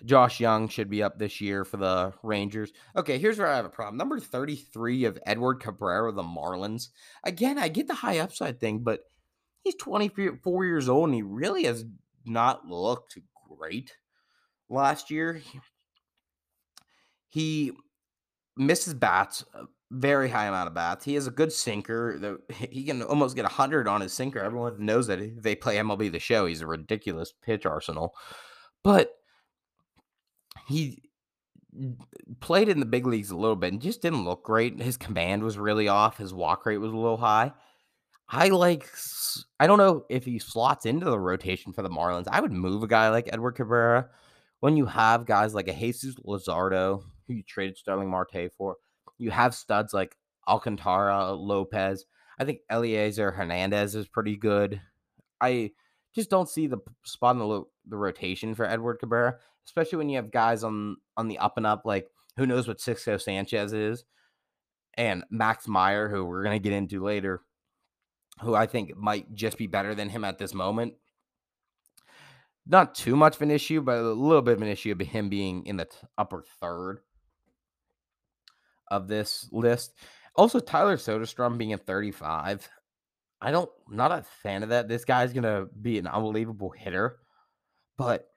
[0.05, 2.73] Josh Young should be up this year for the Rangers.
[2.97, 3.97] Okay, here's where I have a problem.
[3.97, 6.89] Number 33 of Edward Cabrera, the Marlins.
[7.25, 9.01] Again, I get the high upside thing, but
[9.63, 11.85] he's 24 years old and he really has
[12.25, 13.97] not looked great
[14.69, 15.41] last year.
[17.29, 17.73] He
[18.57, 21.05] misses bats uh, very high amount of bats.
[21.05, 22.41] He has a good sinker.
[22.53, 24.41] He can almost get 100 on his sinker.
[24.41, 28.15] Everyone knows that if they play MLB the show, he's a ridiculous pitch arsenal.
[28.83, 29.13] But
[30.67, 31.03] he
[32.41, 34.81] played in the big leagues a little bit and just didn't look great.
[34.81, 36.19] His command was really off.
[36.19, 37.53] His walk rate was a little high.
[38.29, 38.89] I like,
[39.61, 42.29] I don't know if he slots into the rotation for the Marlins.
[42.31, 44.09] I would move a guy like Edward Cabrera
[44.61, 48.77] when you have guys like a Jesus Luzardo, who you traded Sterling Marte for
[49.19, 50.17] you have studs like
[50.49, 52.05] Alcantara, Lopez.
[52.39, 54.81] I think Elieser Hernandez is pretty good.
[55.41, 55.73] I
[56.15, 60.09] just don't see the spot in the, lo- the rotation for Edward Cabrera, especially when
[60.09, 61.83] you have guys on on the up and up.
[61.85, 64.05] Like who knows what Sixto Sanchez is,
[64.95, 67.43] and Max Meyer, who we're gonna get into later,
[68.41, 70.95] who I think might just be better than him at this moment.
[72.67, 75.29] Not too much of an issue, but a little bit of an issue of him
[75.29, 77.01] being in the t- upper third
[78.93, 79.95] of this list.
[80.37, 82.69] Also, Tyler Soderstrom being at 35.
[83.41, 84.89] I don't not a fan of that.
[84.89, 87.19] This guy's gonna be an unbelievable hitter,
[87.99, 88.29] but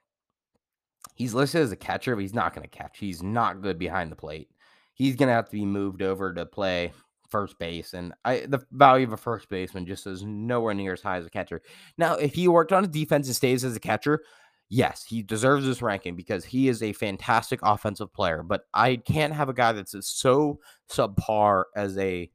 [1.16, 2.98] He's listed as a catcher, but he's not going to catch.
[2.98, 4.50] He's not good behind the plate.
[4.94, 6.92] He's going to have to be moved over to play
[7.30, 11.02] first base, and I the value of a first baseman just is nowhere near as
[11.02, 11.60] high as a catcher.
[11.98, 14.22] Now, if he worked on a defense and stays as a catcher,
[14.68, 18.42] yes, he deserves this ranking because he is a fantastic offensive player.
[18.42, 22.30] But I can't have a guy that's so subpar as a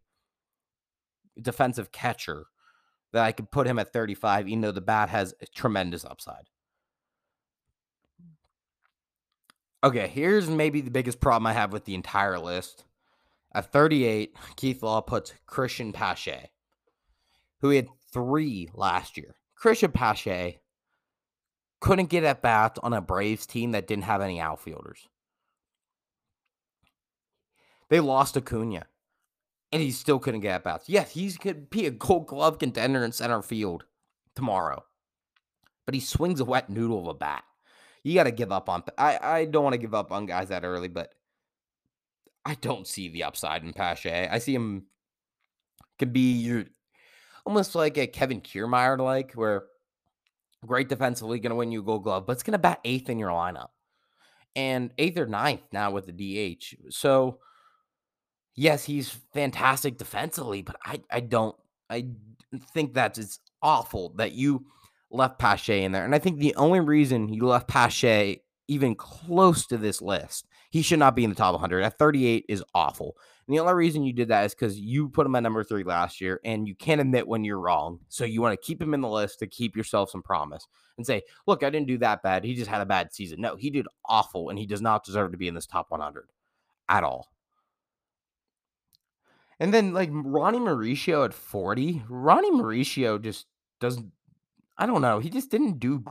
[1.42, 2.46] defensive catcher
[3.14, 6.46] that I could put him at 35, even though the bat has tremendous upside.
[9.84, 12.86] Okay, here's maybe the biggest problem I have with the entire list.
[13.54, 16.52] At 38, Keith Law puts Cristian Pache,
[17.60, 19.36] who he had three last year.
[19.62, 20.60] Cristian Pache
[21.82, 25.10] couldn't get at bats on a Braves team that didn't have any outfielders.
[27.90, 28.86] They lost Acuna,
[29.74, 30.88] and he still couldn't get at bats.
[30.88, 33.84] Yes, he could be a gold glove contender in center field
[34.36, 34.86] tomorrow,
[35.86, 37.44] but he swings a wet noodle of a bat.
[38.04, 38.84] You got to give up on.
[38.98, 41.14] I I don't want to give up on guys that early, but
[42.46, 44.28] I don't see the upside in Pache.
[44.32, 44.86] I see him
[46.00, 46.66] could be your
[47.46, 49.66] almost like a Kevin Kiermaier like, where
[50.66, 53.10] great defensively, going to win you a gold glove, but it's going to bat eighth
[53.10, 53.70] in your lineup.
[54.56, 56.76] And eighth or ninth now with the DH.
[56.90, 57.40] So,
[58.56, 61.56] yes, he's fantastic defensively, but I, I don't,
[61.90, 62.08] I
[62.74, 64.66] think that it's awful that you
[65.10, 66.06] left Pache in there.
[66.06, 70.82] And I think the only reason you left Pache even close to this list, he
[70.82, 71.84] should not be in the top 100.
[71.84, 73.16] At 38 is awful.
[73.52, 75.84] And the only reason you did that is because you put him at number three
[75.84, 78.00] last year, and you can't admit when you're wrong.
[78.08, 81.06] So you want to keep him in the list to keep yourself some promise and
[81.06, 82.46] say, look, I didn't do that bad.
[82.46, 83.42] He just had a bad season.
[83.42, 86.30] No, he did awful, and he does not deserve to be in this top 100
[86.88, 87.28] at all.
[89.60, 93.48] And then like Ronny Mauricio at 40, Ronny Mauricio just
[93.82, 94.14] doesn't,
[94.78, 96.06] I don't know, he just didn't do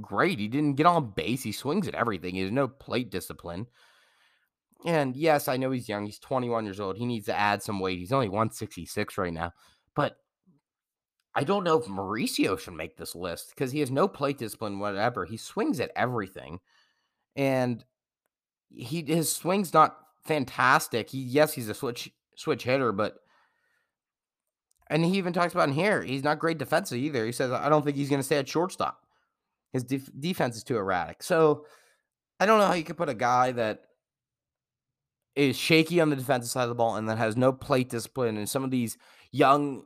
[0.00, 0.38] great.
[0.38, 1.42] He didn't get on base.
[1.42, 2.34] He swings at everything.
[2.34, 3.66] He has no plate discipline.
[4.84, 6.06] And yes, I know he's young.
[6.06, 6.96] He's 21 years old.
[6.96, 7.98] He needs to add some weight.
[7.98, 9.52] He's only 166 right now.
[9.94, 10.16] But
[11.34, 14.78] I don't know if Mauricio should make this list because he has no plate discipline,
[14.78, 15.24] whatever.
[15.24, 16.60] He swings at everything.
[17.34, 17.84] And
[18.70, 21.10] he his swing's not fantastic.
[21.10, 23.16] He yes, he's a switch switch hitter, but
[24.90, 27.26] and he even talks about in here, he's not great defensive either.
[27.26, 29.04] He says, I don't think he's going to stay at shortstop.
[29.72, 31.22] His def- defense is too erratic.
[31.22, 31.66] So
[32.40, 33.82] I don't know how you could put a guy that
[35.36, 38.36] is shaky on the defensive side of the ball and that has no plate discipline
[38.36, 38.96] and some of these
[39.30, 39.84] young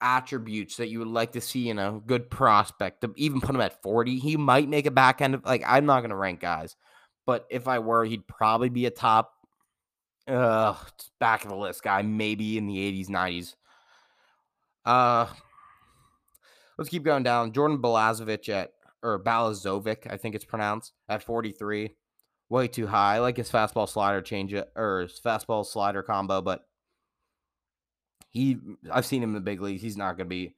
[0.00, 3.60] attributes that you would like to see in a good prospect to even put him
[3.60, 6.40] at 40 he might make a back end of like i'm not going to rank
[6.40, 6.76] guys
[7.24, 9.32] but if i were he'd probably be a top
[10.28, 10.74] uh
[11.18, 13.54] back of the list guy maybe in the 80s 90s
[14.84, 15.26] uh
[16.78, 17.52] let's keep going down.
[17.52, 21.94] Jordan Balazovic at or Balazovic i think it's pronounced at 43
[22.48, 23.16] way too high.
[23.16, 26.66] I like his fastball slider change it or his fastball slider combo, but
[28.30, 28.58] he
[28.90, 29.82] I've seen him in the big leagues.
[29.82, 30.54] He's not going to be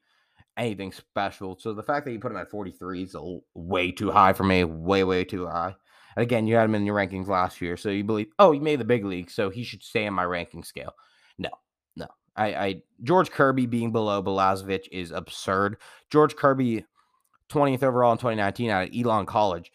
[0.57, 1.57] anything special.
[1.59, 4.45] So the fact that you put him at 43 is a, way too high for
[4.45, 4.65] me.
[4.65, 5.75] Way, way too high.
[6.17, 8.59] And again, you had him in your rankings last year, so you believe, oh, he
[8.59, 10.93] made the big league, so he should stay in my ranking scale.
[11.39, 11.51] No,
[11.95, 12.09] no.
[12.35, 15.77] I, I George Kirby being below Balazovic is absurd.
[16.11, 16.85] George Kirby,
[17.51, 19.71] 20th overall in 2019 out of Elon College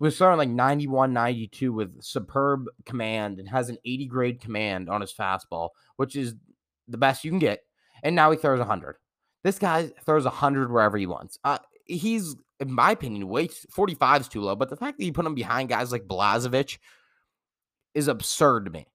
[0.00, 5.00] was throwing like 91, 92 with superb command and has an 80 grade command on
[5.00, 6.34] his fastball, which is
[6.88, 7.60] the best you can get.
[8.02, 8.96] And now he throws 100.
[9.42, 11.38] This guy throws 100 wherever he wants.
[11.44, 14.56] Uh, he's, in my opinion, way 45 is too low.
[14.56, 16.78] But the fact that you put him behind guys like Balazovic
[17.94, 18.86] is absurd to me.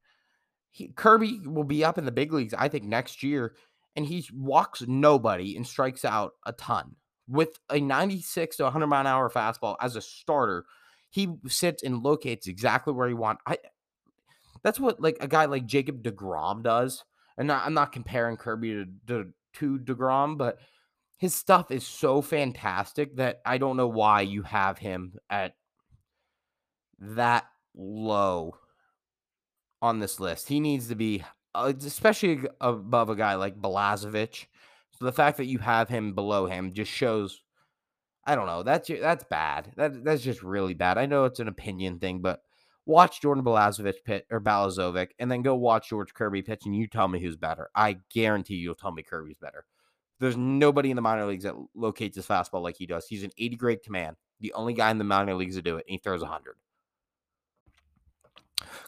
[0.71, 3.55] He, Kirby will be up in the big leagues, I think, next year,
[3.95, 6.95] and he walks nobody and strikes out a ton
[7.27, 10.65] with a 96 to 100 mile an hour fastball as a starter
[11.11, 13.43] he sits and locates exactly where he wants.
[13.45, 13.57] I
[14.63, 17.03] that's what like a guy like Jacob DeGrom does.
[17.37, 20.59] And not, I'm not comparing Kirby to, to to DeGrom, but
[21.17, 25.55] his stuff is so fantastic that I don't know why you have him at
[26.99, 27.45] that
[27.75, 28.55] low
[29.81, 30.47] on this list.
[30.47, 34.47] He needs to be, uh, especially above a guy like Balazovic.
[34.97, 37.41] So the fact that you have him below him just shows
[38.25, 38.63] I don't know.
[38.63, 39.71] That's that's bad.
[39.77, 40.97] That that's just really bad.
[40.97, 42.41] I know it's an opinion thing, but
[42.85, 46.87] watch Jordan Balazovic pitch or Balazovic, and then go watch George Kirby pitch, and you
[46.87, 47.69] tell me who's better.
[47.75, 49.65] I guarantee you'll tell me Kirby's better.
[50.19, 53.07] There's nobody in the minor leagues that locates his fastball like he does.
[53.07, 54.17] He's an 80 grade command.
[54.39, 56.55] The only guy in the minor leagues to do it, and he throws 100.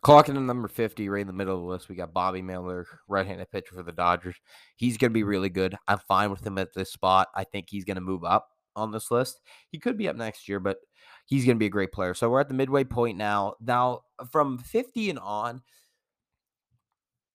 [0.04, 2.86] Clocking in number 50, right in the middle of the list, we got Bobby Miller,
[3.08, 4.36] right handed pitcher for the Dodgers.
[4.76, 5.76] He's going to be really good.
[5.88, 7.30] I'm fine with him at this spot.
[7.34, 9.42] I think he's going to move up on this list.
[9.70, 10.78] He could be up next year, but
[11.26, 12.14] he's going to be a great player.
[12.14, 13.56] So we're at the midway point now.
[13.62, 15.62] Now, from 50 and on,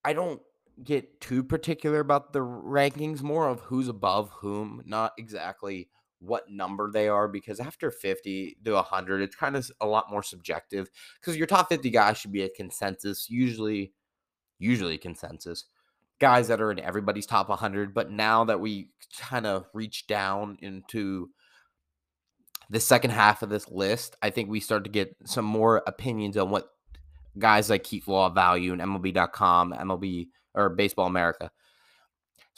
[0.05, 0.41] I don't
[0.83, 5.89] get too particular about the rankings, more of who's above whom, not exactly
[6.21, 10.23] what number they are because after 50 to 100 it's kind of a lot more
[10.23, 13.93] subjective because your top 50 guys should be a consensus usually
[14.59, 15.67] usually consensus
[16.21, 20.59] guys that are in everybody's top 100 but now that we kind of reach down
[20.61, 21.29] into
[22.71, 26.37] the second half of this list i think we start to get some more opinions
[26.37, 26.69] on what
[27.39, 31.51] guys like keith law value and mlb.com mlb or baseball america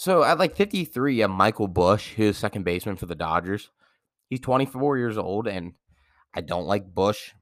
[0.01, 3.69] so at like 53, a Michael Busch, who's second baseman for the Dodgers.
[4.31, 5.75] He's 24 years old, and
[6.33, 7.33] I don't like Busch.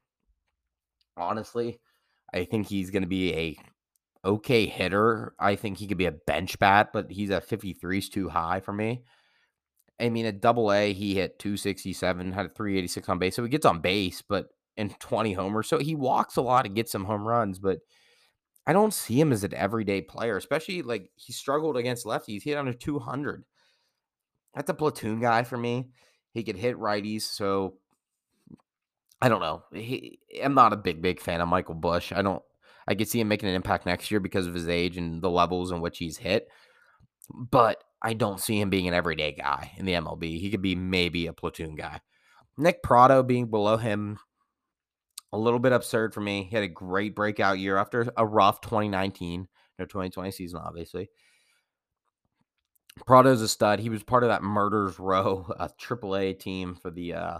[1.15, 1.79] Honestly,
[2.33, 3.57] I think he's going to be a
[4.23, 5.33] okay hitter.
[5.39, 8.59] I think he could be a bench bat, but he's at 53 is too high
[8.59, 9.03] for me.
[9.99, 13.35] I mean, at double A, he hit 267, had a 386 on base.
[13.35, 15.67] So he gets on base, but in 20 homers.
[15.67, 17.79] So he walks a lot and gets some home runs, but
[18.65, 22.43] I don't see him as an everyday player, especially like he struggled against lefties.
[22.43, 23.43] He hit under 200.
[24.55, 25.89] That's a platoon guy for me.
[26.33, 27.75] He could hit righties, so
[29.21, 29.63] I don't know.
[29.73, 32.13] He, I'm not a big, big fan of Michael Busch.
[32.13, 32.41] I don't.
[32.89, 35.29] I could see him making an impact next year because of his age and the
[35.29, 36.47] levels in which he's hit,
[37.31, 40.39] but I don't see him being an everyday guy in the MLB.
[40.39, 42.01] He could be maybe a platoon guy.
[42.57, 44.17] Nick Pratto being below him
[45.31, 46.47] a little bit absurd for me.
[46.49, 49.47] He had a great breakout year after a rough 2019,
[49.77, 51.11] no 2020 season, obviously.
[53.05, 53.79] Pratto's a stud.
[53.79, 57.37] He was part of that Murders Row, a AAA team for the uh,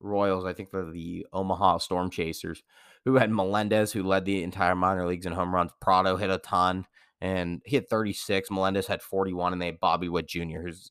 [0.00, 2.62] Royals, I think for the Omaha Storm Chasers,
[3.04, 5.70] who had Melendez, who led the entire minor leagues in home runs.
[5.80, 6.86] Pratto hit a ton,
[7.20, 8.50] and he had 36.
[8.50, 10.90] Melendez had 41, and they had Bobby Witt Jr., who's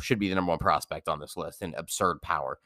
[0.00, 2.58] should be the number one prospect on this list in absurd power.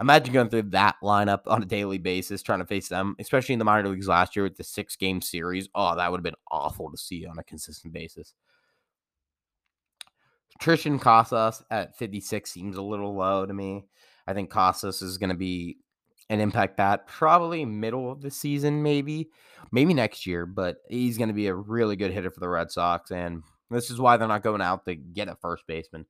[0.00, 3.58] Imagine going through that lineup on a daily basis, trying to face them, especially in
[3.58, 5.68] the minor leagues last year with the six game series.
[5.74, 8.34] Oh, that would have been awful to see on a consistent basis.
[10.60, 13.84] Triston Casas at 56 seems a little low to me.
[14.26, 15.78] I think Casas is going to be
[16.30, 19.30] an impact bat probably middle of the season, maybe,
[19.70, 22.70] maybe next year, but he's going to be a really good hitter for the Red
[22.70, 23.10] Sox.
[23.10, 26.06] And this is why they're not going out to get a first baseman.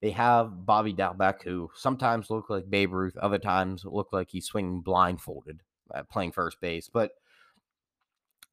[0.00, 4.46] They have Bobby Dalbec, who sometimes look like Babe Ruth, other times look like he's
[4.46, 5.60] swinging blindfolded
[5.92, 6.88] at playing first base.
[6.88, 7.10] But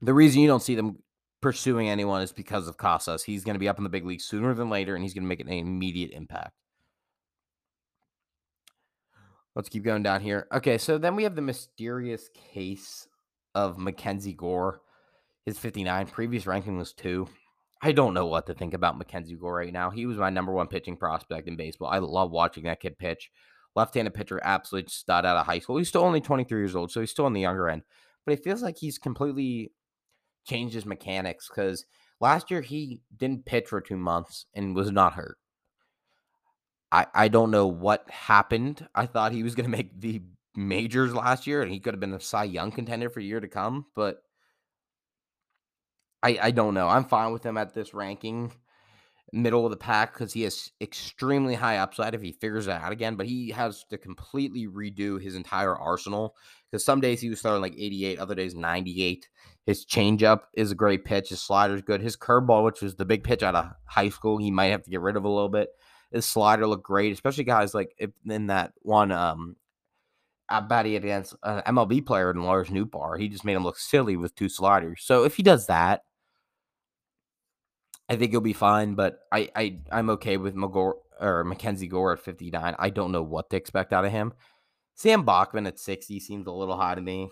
[0.02, 0.98] the reason you don't see them
[1.41, 3.24] pursuing anyone is because of Casas.
[3.24, 5.24] He's going to be up in the big league sooner than later, and he's going
[5.24, 6.54] to make an immediate impact.
[9.56, 10.48] Let's keep going down here.
[10.52, 13.08] Okay, so then we have the mysterious case
[13.54, 14.82] of Mackenzie Gore.
[15.46, 16.08] His 59.
[16.08, 17.28] Previous ranking was two.
[17.82, 19.91] I don't know what to think about Mackenzie Gore right now.
[19.91, 21.89] He was my number one pitching prospect in baseball.
[21.89, 23.30] I love watching that kid pitch.
[23.76, 25.78] Left-handed pitcher, absolute stud out of high school.
[25.78, 27.84] He's still only 23 years old, so he's still on the younger end.
[28.26, 29.72] But it feels like he's completely
[30.46, 31.86] changed his mechanics because
[32.20, 35.38] last year he didn't pitch for two months and was not hurt.
[36.91, 38.88] I, I don't know what happened.
[38.93, 40.21] I thought he was going to make the
[40.56, 43.39] majors last year and he could have been a Cy Young contender for a year
[43.39, 44.21] to come, but
[46.24, 46.88] I, I don't know.
[46.88, 48.52] I'm fine with him at this ranking,
[49.32, 52.91] middle of the pack, because he has extremely high upside if he figures it out
[52.91, 53.15] again.
[53.15, 56.36] But he has to completely redo his entire arsenal
[56.71, 59.30] because some days he was throwing like 88, other days 98.
[59.67, 61.30] His changeup is a great pitch.
[61.30, 62.02] His slider is good.
[62.02, 64.89] His curveball, which was the big pitch out of high school, he might have to
[64.89, 65.69] get rid of a little bit.
[66.15, 67.93] His slider looked great, especially guys like
[68.25, 69.58] in that one um,
[70.49, 73.19] at batting against an MLB player in Lars Nootbaar.
[73.19, 75.01] He just made him look silly with two sliders.
[75.04, 76.04] So if he does that,
[78.08, 82.13] I think he'll be fine, but I, I I'm okay with Magor or Mackenzie Gore
[82.13, 82.75] at 59.
[82.80, 84.34] I don't know what to expect out of him.
[84.93, 87.30] Sam Bachman at 60 seems a little high to me.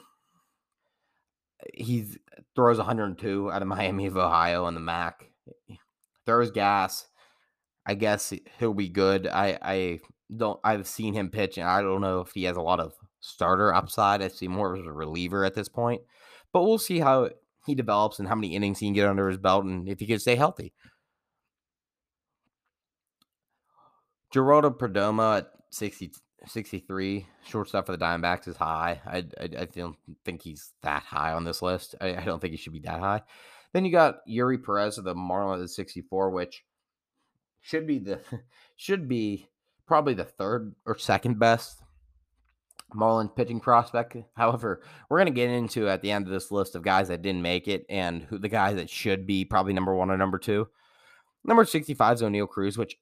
[1.73, 2.05] He
[2.53, 5.29] throws 102 out of Miami of Ohio on the MAC.
[6.25, 7.07] Throws gas.
[7.85, 9.27] I guess he'll be good.
[9.27, 9.99] I I
[10.35, 12.93] don't I've seen him pitch and I don't know if he has a lot of
[13.19, 14.21] starter upside.
[14.21, 16.01] I see more of a reliever at this point.
[16.51, 17.29] But we'll see how
[17.65, 20.05] he develops and how many innings he can get under his belt and if he
[20.05, 20.73] can stay healthy.
[24.33, 26.11] Geraldo Perdomo at 60,
[26.45, 28.99] 63, shortstop for the Diamondbacks is high.
[29.05, 31.95] I, I, I don't think he's that high on this list.
[32.01, 33.21] I, I, don't think he should be that high.
[33.73, 36.63] Then you got Eury Perez of the Marlins at 64, which
[37.63, 38.19] should be the
[38.75, 39.47] should be
[39.87, 41.81] probably the third or second best
[42.93, 44.15] Marlins pitching prospect.
[44.35, 47.23] However, we're going to get into at the end of this list of guys that
[47.23, 50.37] didn't make it and who the guys that should be probably number one or number
[50.37, 50.67] two.
[51.43, 52.97] Number 65 is Oneil Cruz, which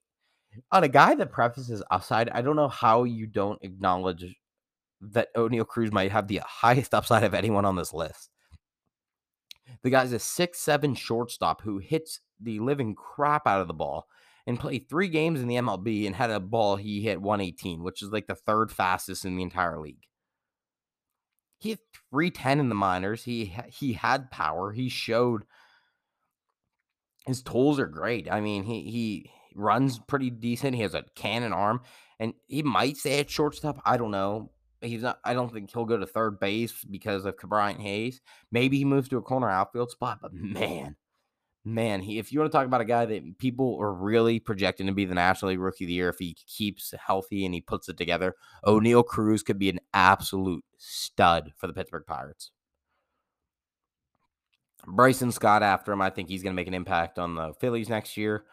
[0.71, 4.35] on a guy that prefaces upside, I don't know how you don't acknowledge
[5.01, 8.29] that Oneil Cruz might have the highest upside of anyone on this list.
[9.83, 14.07] The guy's a six-seven shortstop who hits the living crap out of the ball
[14.47, 18.01] and played three games in the MLB and had a ball he hit 118, which
[18.01, 20.03] is like the third fastest in the entire league.
[21.59, 21.79] He hit
[22.11, 23.23] 310 in the minors.
[23.23, 24.71] He he had power.
[24.71, 25.43] He showed
[27.25, 28.31] his tools are great.
[28.31, 30.75] I mean, he he runs pretty decent.
[30.75, 31.81] He has a cannon arm,
[32.19, 33.81] and he might stay at shortstop.
[33.85, 34.51] I don't know.
[34.81, 35.19] He's not.
[35.23, 38.21] I don't think he'll go to third base because of Ke'Bryan Hayes.
[38.51, 40.19] Maybe he moves to a corner outfield spot.
[40.21, 40.95] But man,
[41.63, 44.87] man, he, if you want to talk about a guy that people are really projecting
[44.87, 47.61] to be the National League Rookie of the Year if he keeps healthy and he
[47.61, 48.35] puts it together,
[48.65, 52.51] Oneil Cruz could be an absolute stud for the Pittsburgh Pirates.
[54.87, 57.89] Bryson Stott after him, I think he's going to make an impact on the Phillies
[57.89, 58.45] next year.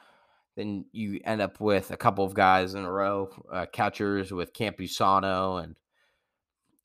[0.56, 4.52] Then you end up with a couple of guys in a row, uh, catchers with
[4.52, 5.76] Campusano and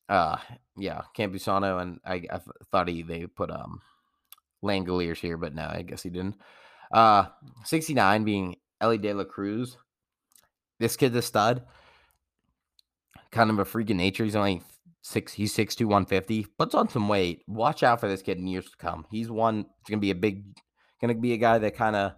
[0.10, 0.38] uh
[0.78, 2.40] yeah, Campusano and I, I
[2.72, 3.82] thought he they put um
[4.64, 6.36] Langeliers here, but no, I guess he didn't.
[6.92, 7.26] Uh,
[7.66, 9.78] 69 being Elly De La Cruz.
[10.80, 11.64] This kid's a stud.
[13.32, 14.24] Kind of a freak of nature.
[14.24, 14.62] He's only
[15.02, 17.44] six, he's 6'2, 150, puts on some weight.
[17.48, 19.06] Watch out for this kid in years to come.
[19.12, 20.44] He's one, he's gonna be a big,
[21.02, 22.14] gonna be a guy that kind of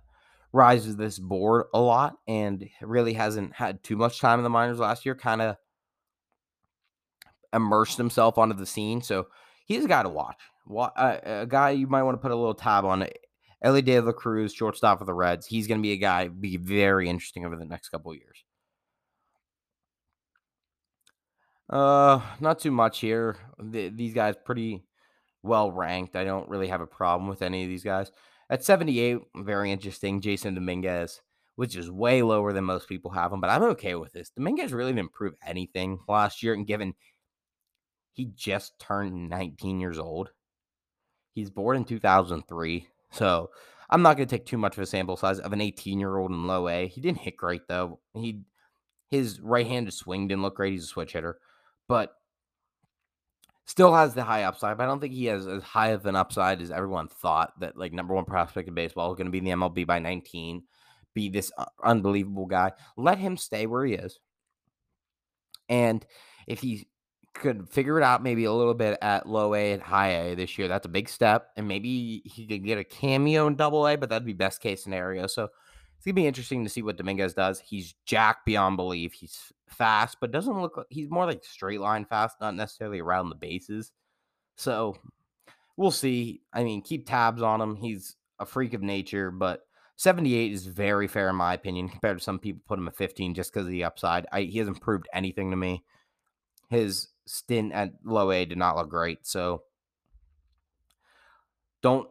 [0.54, 4.80] rises this board a lot and really hasn't had too much time in the minors
[4.80, 5.58] last year, kind of
[7.52, 9.02] immersed himself onto the scene.
[9.02, 9.28] So
[9.66, 10.40] he's a guy to watch.
[10.70, 13.08] Uh, a guy you might want to put a little tab on.
[13.62, 15.48] Elly De La Cruz, shortstop for the Reds.
[15.48, 18.44] He's going to be a guy be very interesting over the next couple years.
[21.70, 23.38] Uh, not too much here.
[23.60, 24.84] The, these guys pretty
[25.42, 26.16] well ranked.
[26.16, 28.12] I don't really have a problem with any of these guys.
[28.50, 30.22] At 78, very interesting.
[30.22, 31.22] Jasson Dominguez,
[31.56, 34.30] which is way lower than most people have him, but I'm okay with this.
[34.30, 36.94] Dominguez really didn't prove anything last year, and given
[38.14, 40.30] he just turned 19 years old.
[41.36, 42.88] He's born in 2003.
[43.12, 43.52] So
[43.90, 46.18] I'm not going to take too much of a sample size of an 18 year
[46.18, 46.88] old in low A.
[46.88, 48.00] He didn't hit great, though.
[48.14, 48.42] He
[49.12, 50.72] His right handed swing didn't look great.
[50.72, 51.38] He's a switch hitter,
[51.88, 52.14] but
[53.66, 54.78] still has the high upside.
[54.78, 57.78] But I don't think he has as high of an upside as everyone thought that,
[57.78, 60.64] like, number one prospect in baseball is going to be in the MLB by 19,
[61.14, 62.72] be this uh, unbelievable guy.
[62.96, 64.20] Let him stay where he is.
[65.68, 66.06] And
[66.48, 66.88] if he
[67.36, 70.58] could figure it out maybe a little bit at low A and high A this
[70.58, 70.68] year.
[70.68, 71.52] That's a big step.
[71.56, 74.82] And maybe he could get a cameo in double A, but that'd be best case
[74.84, 75.28] scenario.
[75.28, 75.50] So
[75.96, 77.60] it's gonna be interesting to see what Dominguez does.
[77.60, 79.14] He's jack beyond belief.
[79.14, 83.30] He's fast, but doesn't look like he's more like straight line fast, not necessarily around
[83.30, 83.92] the bases.
[84.56, 84.96] So
[85.78, 86.42] we'll see.
[86.54, 87.76] I mean, keep tabs on him.
[87.76, 89.62] He's a freak of nature, but
[89.98, 93.34] 78 is very fair in my opinion compared to some people put him at 15
[93.34, 94.26] just because of the upside.
[94.32, 95.84] I, he hasn't proved anything to me.
[96.76, 99.26] His stint at low A did not look great.
[99.26, 99.64] So
[101.82, 102.08] don't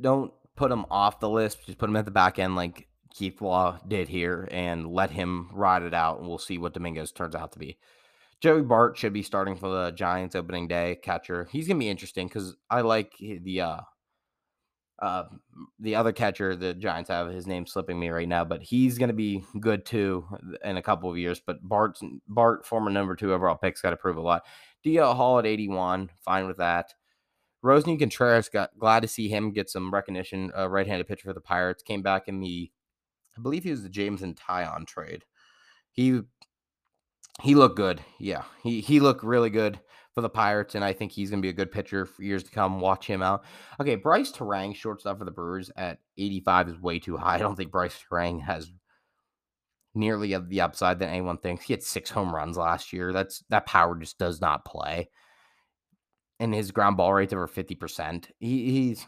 [0.00, 1.66] don't put him off the list.
[1.66, 5.48] Just put him at the back end like Keith Law did here and let him
[5.52, 7.78] ride it out and we'll see what Dominguez turns out to be.
[8.40, 11.48] Joey Bart should be starting for the Giants opening day catcher.
[11.50, 13.80] He's gonna be interesting because I like the uh
[15.00, 15.24] uh,
[15.80, 19.08] the other catcher the Giants have, his name slipping me right now, but he's going
[19.08, 20.24] to be good too
[20.64, 21.40] in a couple of years.
[21.44, 24.44] But Bart, Bart, former number two overall picks, got to prove a lot.
[24.84, 26.94] DL Hall at 81, fine with that.
[27.64, 30.52] Roansy Contreras got glad to see him get some recognition.
[30.56, 32.70] Uh, right-handed pitcher for the Pirates came back in the,
[33.36, 35.24] I believe he was the Jameson Taillon trade.
[35.90, 36.20] He
[37.42, 38.00] he looked good.
[38.20, 39.80] Yeah, he he looked really good
[40.14, 42.44] for the Pirates, and I think he's going to be a good pitcher for years
[42.44, 42.80] to come.
[42.80, 43.44] Watch him out.
[43.80, 47.34] Okay, Brice Turang, shortstop for the Brewers at 85 is way too high.
[47.34, 48.70] I don't think Brice Turang has
[49.94, 51.64] nearly the upside that anyone thinks.
[51.64, 53.12] He had six home runs last year.
[53.12, 55.10] That's that power just does not play.
[56.38, 58.26] And his ground ball rate's over 50%.
[58.38, 59.06] He, he's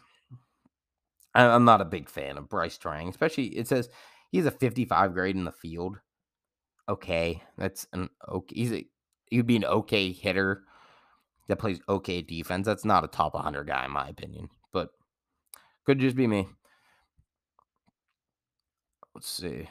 [1.33, 3.89] I'm not a big fan of Brice Turang, especially it says
[4.31, 5.99] he's a 55 grade in the field.
[6.89, 8.55] Okay, that's an okay.
[8.55, 8.87] He's a
[9.29, 10.63] he'd be an okay hitter
[11.47, 12.65] that plays okay defense.
[12.65, 14.89] That's not a top 100 guy, in my opinion, but
[15.85, 16.47] could just be me.
[19.15, 19.67] Let's see.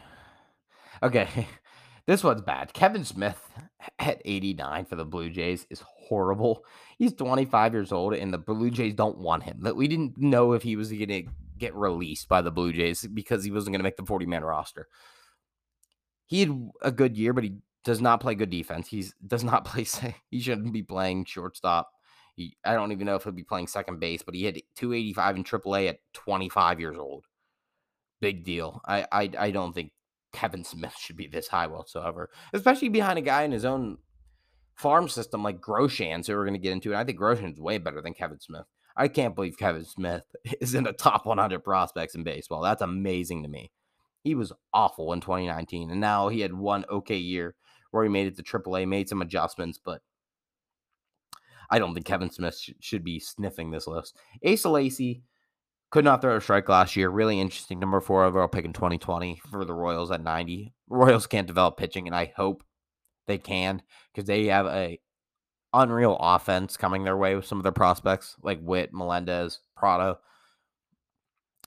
[1.02, 1.46] Okay,
[2.06, 2.72] this one's bad.
[2.72, 3.40] Kevin Smith
[3.98, 6.64] at 89 for the Blue Jays is horrible.
[6.98, 9.66] He's 25 years old, and the Blue Jays don't want him.
[9.76, 11.24] We didn't know if he was going to
[11.58, 14.44] get released by the Blue Jays because he wasn't going to make the 40 man
[14.44, 14.88] roster.
[16.26, 18.88] He had a good year, but he does not play good defense.
[18.88, 19.86] He's does not play.
[20.28, 21.90] He shouldn't be playing shortstop.
[22.34, 25.36] He, I don't even know if he'll be playing second base, but he hit 285
[25.36, 27.24] in AAA at 25 years old.
[28.20, 28.82] Big deal.
[28.86, 29.92] I, I I don't think
[30.32, 33.98] Kevin Smith should be this high whatsoever, especially behind a guy in his own
[34.74, 36.90] farm system like Groshans, who we're going to get into.
[36.90, 38.66] And I think Groshans way better than Kevin Smith.
[38.96, 40.24] I can't believe Kevin Smith
[40.60, 42.62] is in the top 100 prospects in baseball.
[42.62, 43.70] That's amazing to me.
[44.24, 47.54] He was awful in 2019, and now he had one okay year
[47.92, 50.02] he made it to AAA, made some adjustments, but
[51.70, 54.16] I don't think Kevin Smith sh- should be sniffing this list.
[54.46, 55.22] Asa Lacy
[55.90, 57.08] could not throw a strike last year.
[57.08, 57.78] Really interesting.
[57.78, 60.74] Number four overall pick in 2020 for the Royals at 90.
[60.88, 62.62] Royals can't develop pitching, and I hope
[63.26, 63.82] they can
[64.12, 65.00] because they have a
[65.72, 70.18] unreal offense coming their way with some of their prospects like Witt, Melendez, Pratto.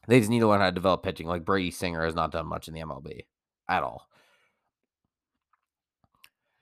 [0.08, 1.28] They just need to learn how to develop pitching.
[1.28, 3.26] Like Brady Singer has not done much in the MLB
[3.68, 4.09] at all.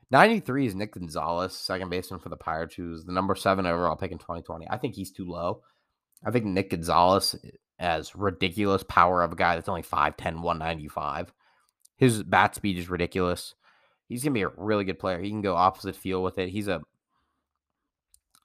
[0.10, 4.12] 93 is Nick Gonzalez, second baseman for the Pirates, who's the number seven overall pick
[4.12, 4.68] in 2020.
[4.70, 5.62] I think he's too low.
[6.26, 11.34] I think Nick Gonzalez eh, has ridiculous power of a guy that's only 5'10, 195.
[11.97, 13.53] His bat speed is ridiculous.
[14.08, 15.20] He's going to be a really good player.
[15.20, 16.49] He can go opposite field with it.
[16.49, 16.82] He's a,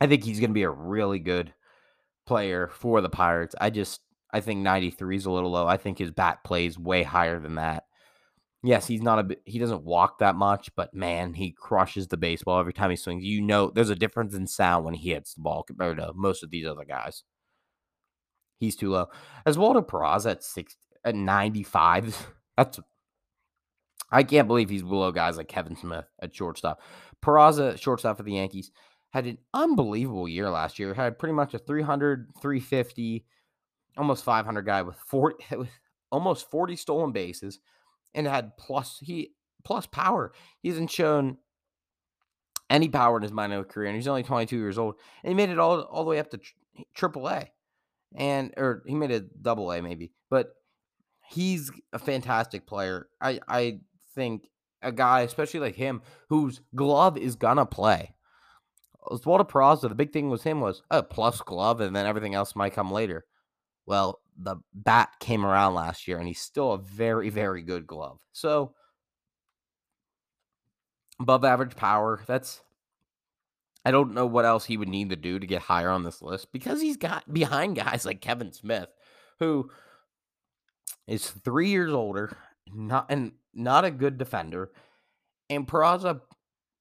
[0.00, 1.54] I think he's going to be a really good
[2.26, 3.54] player for the Pirates.
[3.60, 4.00] I just,
[4.32, 5.66] I think 93 is a little low.
[5.66, 7.84] I think his bat plays way higher than that.
[8.64, 12.60] Yes, he's not a he doesn't walk that much, but man, he crushes the baseball
[12.60, 13.24] every time he swings.
[13.24, 16.44] You know, there's a difference in sound when he hits the ball compared to most
[16.44, 17.24] of these other guys.
[18.58, 19.08] He's too low.
[19.46, 22.28] Oswaldo Peraza at six at 95.
[22.56, 22.78] That's
[24.12, 26.82] I can't believe he's below guys like Kevin Smith at shortstop.
[27.22, 28.70] Peraza, shortstop for the Yankees,
[29.10, 30.92] had an unbelievable year last year.
[30.92, 33.24] Had pretty much a 300, 350,
[33.96, 35.70] almost 500 guy with 40, with
[36.10, 37.58] almost 40 stolen bases,
[38.14, 39.32] and had plus he
[39.64, 40.32] plus power.
[40.60, 41.38] He hasn't shown
[42.70, 44.94] any power in his minor league career, and he's only 22 years old.
[45.22, 46.40] And he made it all all the way up to
[46.94, 47.50] Triple A,
[48.14, 50.54] and or he made it Double A maybe, but
[51.28, 53.08] he's a fantastic player.
[53.20, 53.80] I I
[54.14, 54.48] think
[54.82, 58.14] a guy, especially like him, whose glove is gonna play.
[59.10, 62.54] Oswaldo Peraza, the big thing was him was a plus glove, and then everything else
[62.54, 63.24] might come later.
[63.86, 68.20] Well, the bat came around last year, and he's still a very, very good glove.
[68.32, 68.74] So
[71.22, 72.20] above average power.
[72.26, 72.60] That's
[73.84, 76.22] I don't know what else he would need to do to get higher on this
[76.22, 78.88] list because he's got behind guys like Kevin Smith,
[79.38, 79.70] who
[81.08, 82.36] is three years older,
[82.72, 84.70] not and not a good defender,
[85.48, 86.20] and Peraza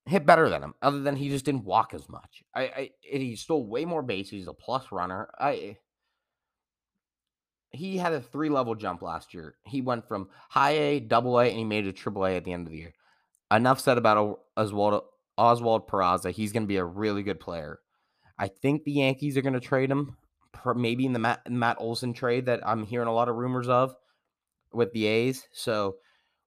[0.05, 0.73] hit better than him.
[0.81, 2.43] Other than he just didn't walk as much.
[2.53, 4.31] I, I he stole way more bases.
[4.31, 5.29] He's a plus runner.
[5.39, 5.77] I
[7.71, 9.55] he had a three level jump last year.
[9.65, 12.53] He went from high A, double A, and he made a triple A at the
[12.53, 12.93] end of the year.
[13.51, 15.03] Enough said about Oswald
[15.37, 16.31] Oswald Peraza.
[16.31, 17.79] He's going to be a really good player.
[18.37, 20.17] I think the Yankees are going to trade him,
[20.75, 23.95] maybe in the Matt, Matt Olson trade that I'm hearing a lot of rumors of
[24.73, 25.47] with the A's.
[25.51, 25.97] So,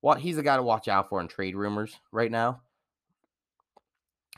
[0.00, 2.60] what he's the guy to watch out for in trade rumors right now.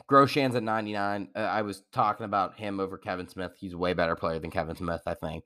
[0.08, 1.30] Groshans at 99.
[1.34, 3.52] Uh, I was talking about him over Kevin Smith.
[3.58, 5.44] He's a way better player than Kevin Smith, I think.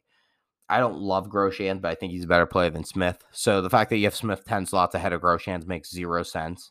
[0.71, 3.25] I don't love Groshans, but I think he's a better player than Smith.
[3.33, 6.71] So the fact that you have Smith 10 slots ahead of Groshans makes zero sense.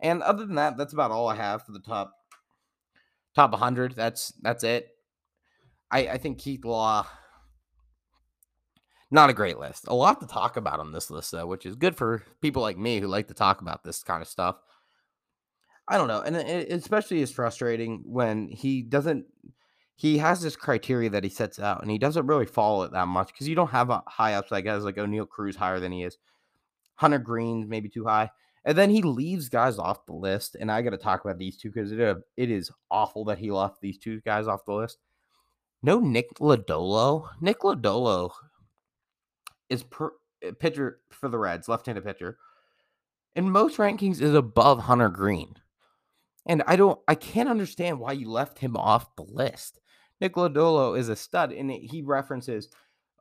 [0.00, 2.12] And other than that, that's about all I have for the top
[3.34, 3.94] top 100.
[3.94, 4.88] That's that's it.
[5.90, 7.06] I, I think Keith Law
[9.10, 9.86] not a great list.
[9.88, 12.76] A lot to talk about on this list, though, which is good for people like
[12.76, 14.56] me who like to talk about this kind of stuff.
[15.90, 19.24] I don't know, and it especially is frustrating when he doesn't.
[19.98, 23.08] He has this criteria that he sets out, and he doesn't really follow it that
[23.08, 26.04] much because you don't have a high upside guys like Oneil Cruz higher than he
[26.04, 26.18] is.
[26.94, 28.30] Hunter Greene maybe too high,
[28.64, 30.54] and then he leaves guys off the list.
[30.54, 33.50] And I got to talk about these two because it, it is awful that he
[33.50, 34.98] left these two guys off the list.
[35.82, 37.30] No Nick Lodolo.
[37.40, 38.30] Nick Lodolo
[39.68, 42.38] is per, eh, pitcher for the Reds, left-handed pitcher.
[43.34, 45.56] In most rankings is above Hunter Greene.
[46.46, 49.80] And I don't I can't understand why you left him off the list.
[50.20, 52.68] Nick Lodolo is a stud and he references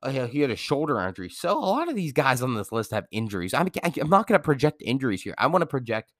[0.03, 1.29] uh, he had a shoulder injury.
[1.29, 3.53] So a lot of these guys on this list have injuries.
[3.53, 5.33] I'm, I'm not going to project injuries here.
[5.37, 6.13] I want to project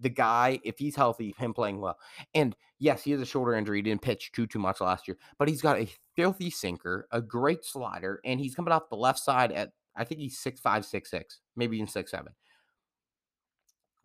[0.00, 1.96] the guy, if he's healthy, him playing well.
[2.34, 3.78] And yes, he has a shoulder injury.
[3.78, 7.20] He didn't pitch too too much last year, but he's got a filthy sinker, a
[7.20, 10.84] great slider, and he's coming off the left side at I think he's six five,
[10.84, 12.32] six six, maybe even six seven.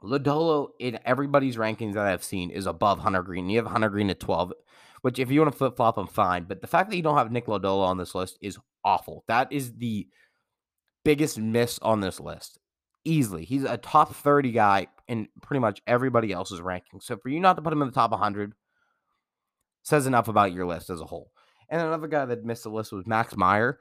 [0.04, 3.50] Lodolo in everybody's rankings that I've seen is above Hunter Greene.
[3.50, 4.54] You have Hunter Greene at 12,
[5.02, 6.46] which if you want to flip flop, I'm fine.
[6.46, 9.24] But the fact that you don't have Nick Lodolo on this list is awful.
[9.28, 10.08] That is the
[11.04, 12.60] biggest miss on this list.
[13.06, 13.46] Easily.
[13.46, 17.00] He's a top 30 guy in pretty much everybody else's ranking.
[17.00, 18.54] So for you not to put him in the top 100
[19.84, 21.32] says enough about your list as a whole.
[21.70, 23.80] And another guy that missed the list was Max Meyer,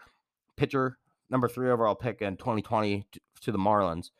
[0.57, 0.99] pitcher,
[1.31, 3.07] number three overall pick in 2020
[3.41, 4.11] to, the Marlins.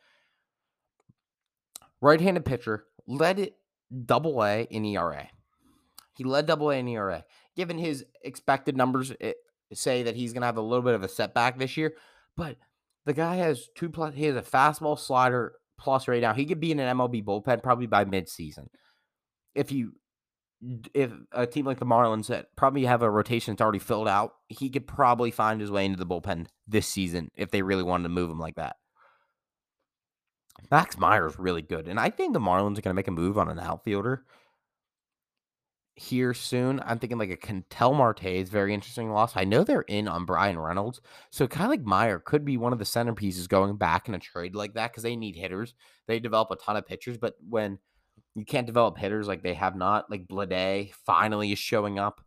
[2.01, 3.57] Right handed pitcher, led it
[4.05, 5.29] double A in ERA.
[6.17, 7.25] He led double A in ERA.
[7.57, 9.37] Given his expected numbers, it,
[9.73, 11.95] say that he's going to have a little bit of a setback this year,
[12.37, 12.57] but
[13.05, 14.15] the guy has two plus.
[14.15, 16.35] He has a fastball slider plus right now.
[16.35, 18.67] He could be in an MLB bullpen probably by midseason.
[19.55, 19.93] If you
[20.95, 24.33] if a team like the Marlins that probably have a rotation that's already filled out,
[24.49, 28.05] he could probably find his way into the bullpen this season if they really wanted
[28.05, 28.77] to move him like that.
[30.71, 33.13] Max Meyer is really good, and I think the Marlins are going to make a
[33.13, 34.25] move on an outfielder
[35.97, 36.81] here soon.
[36.85, 39.33] I'm thinking like a Ketel Marte is very interesting loss.
[39.35, 42.75] I know they're in on Bryan Reynolds, so kind of like Meyer could be one
[42.75, 45.75] of the centerpieces going back in a trade like that because they need hitters.
[46.07, 47.79] They develop a ton of pitchers, but when
[48.35, 52.21] you can't develop hitters like they have not, like Bleday finally is showing up.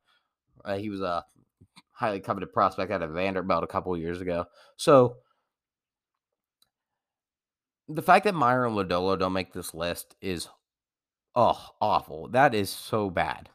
[0.66, 1.24] Uh, he was a
[1.92, 4.46] highly coveted prospect out of Vanderbilt a couple years ago,
[4.76, 5.18] so.
[7.92, 10.48] The fact that Meyer and Lodolo don't make this list is
[11.36, 12.28] oh awful.
[12.28, 13.50] That is so bad.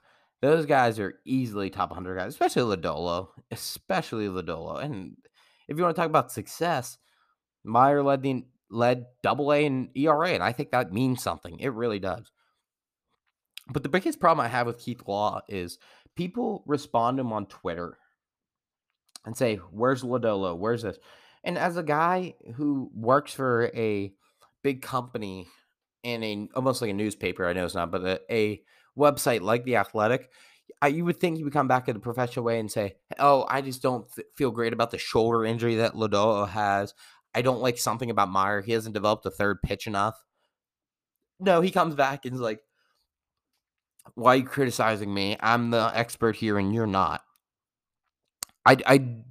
[0.44, 4.82] Those guys are easily top 100 guys, especially Lodolo, especially Lodolo.
[4.84, 5.16] And
[5.68, 6.98] if you want to talk about success,
[7.64, 11.58] Meyer led the led double A and ERA, and I think that means something.
[11.60, 12.30] It really does.
[13.72, 15.78] But the biggest problem I have with Keith Law is
[16.14, 17.96] people respond to him on Twitter
[19.24, 20.58] and say, Where's Lodolo?
[20.58, 20.98] Where's this?
[21.42, 24.12] And as a guy who works for a
[24.62, 25.48] big company
[26.04, 28.62] and a almost like a newspaper, I know it's not, but a, a
[28.98, 30.30] website like the Athletic,
[30.80, 33.46] I, you would think he would come back in a professional way and say, "Oh,
[33.48, 36.94] I just don't feel great about the shoulder injury that Lodolo has.
[37.34, 38.62] I don't like something about Meyer.
[38.62, 40.22] He hasn't developed a third pitch enough."
[41.40, 42.60] No, he comes back and is like,
[44.14, 45.36] "Why are you criticizing me?
[45.40, 47.22] I'm the expert here, and you're not."
[48.66, 49.24] I I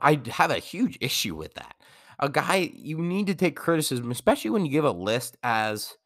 [0.00, 1.76] I have a huge issue with that.
[2.18, 5.96] A guy you need to take criticism, especially when you give a list as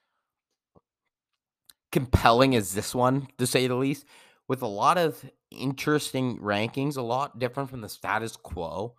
[1.96, 4.04] compelling as this one, to say the least,
[4.48, 8.94] with a lot of interesting rankings, a lot different from the status quo.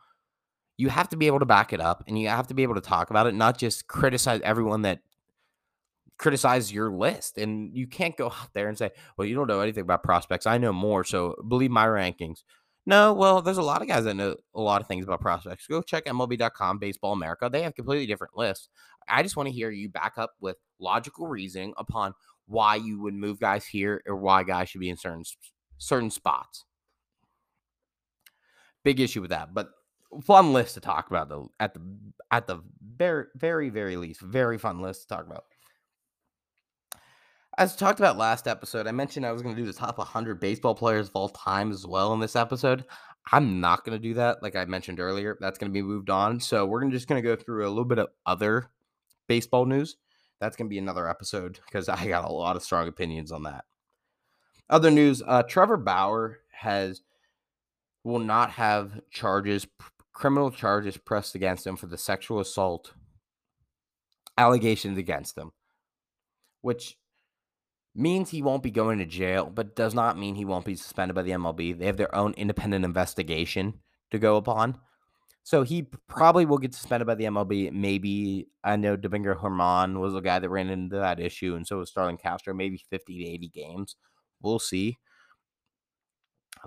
[0.77, 2.73] You have to be able to back it up and you have to be able
[2.73, 5.01] to talk about it, not just criticize everyone that
[6.17, 7.37] criticize your list.
[7.37, 10.47] And you can't go out there and say, well, you don't know anything about prospects.
[10.47, 11.03] I know more.
[11.03, 12.41] So believe my rankings.
[12.87, 15.67] No, well, there's a lot of guys that know a lot of things about prospects.
[15.67, 17.47] Go check MLB.com, Baseball America.
[17.51, 18.69] They have completely different lists.
[19.07, 22.15] I just want to hear you back up with logical reasoning upon
[22.47, 25.23] why you would move guys here or why guys should be in certain
[25.77, 26.65] certain spots.
[28.83, 29.69] Big issue with that, but
[30.23, 31.81] fun list to talk about though at the
[32.31, 35.43] at the very very very least very fun list to talk about.
[37.57, 40.39] As talked about last episode, I mentioned I was going to do the top 100
[40.39, 42.85] baseball players of all time as well in this episode.
[43.31, 45.37] I'm not going to do that, like I mentioned earlier.
[45.41, 46.39] That's going to be moved on.
[46.39, 48.69] So we're just going to go through a little bit of other
[49.27, 49.97] baseball news
[50.39, 53.43] that's going to be another episode because I got a lot of strong opinions on
[53.43, 53.65] that.
[54.69, 57.01] Other news: uh, Trevor Bauer has
[58.03, 59.67] will not have charges,
[60.13, 62.93] criminal charges pressed against him for the sexual assault
[64.37, 65.51] allegations against him,
[66.61, 66.97] which
[67.95, 71.15] means he won't be going to jail, but does not mean he won't be suspended
[71.15, 71.77] by the MLB.
[71.77, 73.73] They have their own independent investigation
[74.11, 74.79] to go upon.
[75.47, 77.71] So he probably will get suspended by the MLB.
[77.71, 81.77] Maybe I know Domingo German was the guy that ran into that issue, and so
[81.77, 82.53] was Starlin Castro.
[82.53, 83.95] Maybe 50 to 80 games.
[84.41, 84.97] We'll see.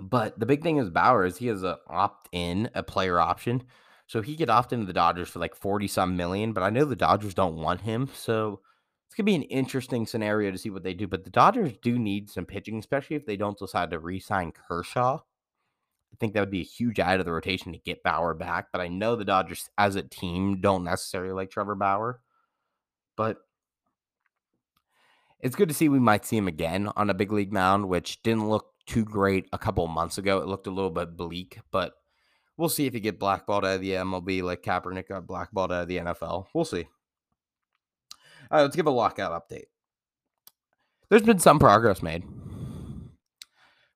[0.01, 3.61] But the big thing is Bauer is he has an opt in, a player option.
[4.07, 6.83] So he could opt into the Dodgers for like 40 some million, but I know
[6.85, 8.09] the Dodgers don't want him.
[8.15, 8.61] So
[9.05, 11.07] it's gonna be an interesting scenario to see what they do.
[11.07, 15.19] But the Dodgers do need some pitching, especially if they don't decide to re-sign Kershaw.
[16.21, 18.67] Think that would be a huge add to the rotation to get Bauer back.
[18.71, 22.21] But I know the Dodgers as a team don't necessarily like Trevor Bauer.
[23.17, 23.37] But
[25.39, 28.21] it's good to see we might see him again on a big league mound, which
[28.21, 30.37] didn't look too great a couple months ago.
[30.37, 31.93] It looked a little bit bleak, but
[32.55, 35.81] we'll see if he get blackballed out of the MLB like Kaepernick got blackballed out
[35.81, 36.45] of the NFL.
[36.53, 36.87] We'll see.
[38.51, 39.65] All right, let's give a lockout update.
[41.09, 42.23] There's been some progress made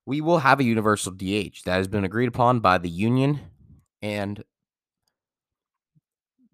[0.06, 3.40] we will have a universal DH that has been agreed upon by the union
[4.00, 4.42] and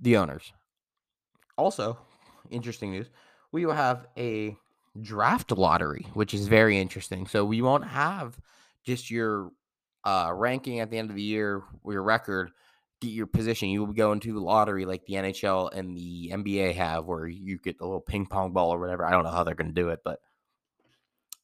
[0.00, 0.52] the owners.
[1.58, 1.98] Also,
[2.50, 3.10] interesting news,
[3.52, 4.56] we will have a
[5.00, 7.26] draft lottery, which is very interesting.
[7.26, 8.40] So we won't have
[8.84, 9.50] just your
[10.04, 12.50] uh, ranking at the end of the year, your record,
[13.02, 13.68] get your position.
[13.68, 17.58] You will go into the lottery like the NHL and the NBA have, where you
[17.58, 19.04] get the little ping pong ball or whatever.
[19.04, 20.20] I don't know how they're going to do it, but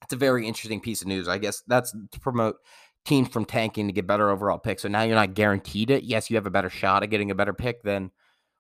[0.03, 1.29] it's a very interesting piece of news.
[1.29, 2.57] I guess that's to promote
[3.05, 4.83] teams from tanking to get better overall picks.
[4.83, 6.05] So now you're not guaranteed it.
[6.05, 8.11] Yes, you have a better shot at getting a better pick than,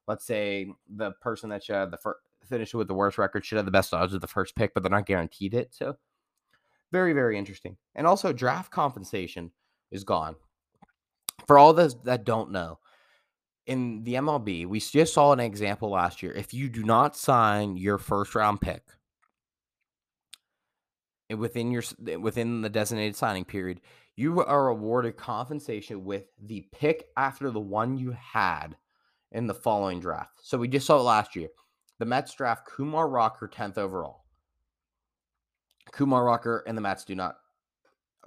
[0.06, 3.66] let's say, the person that had the fir- finished with the worst record should have
[3.66, 5.74] the best odds of the first pick, but they're not guaranteed it.
[5.74, 5.96] So
[6.92, 7.76] very, very interesting.
[7.94, 9.52] And also draft compensation
[9.90, 10.36] is gone.
[11.46, 12.78] For all those that don't know,
[13.66, 16.32] in the MLB, we just saw an example last year.
[16.32, 18.82] If you do not sign your first round pick
[21.36, 21.82] within your
[22.18, 23.80] within the designated signing period,
[24.16, 28.76] you are awarded compensation with the pick after the one you had
[29.32, 30.32] in the following draft.
[30.42, 31.48] So we just saw it last year.
[31.98, 34.24] The Mets draft Kumar Rocker 10th overall.
[35.92, 37.36] Kumar Rocker and the Mets do not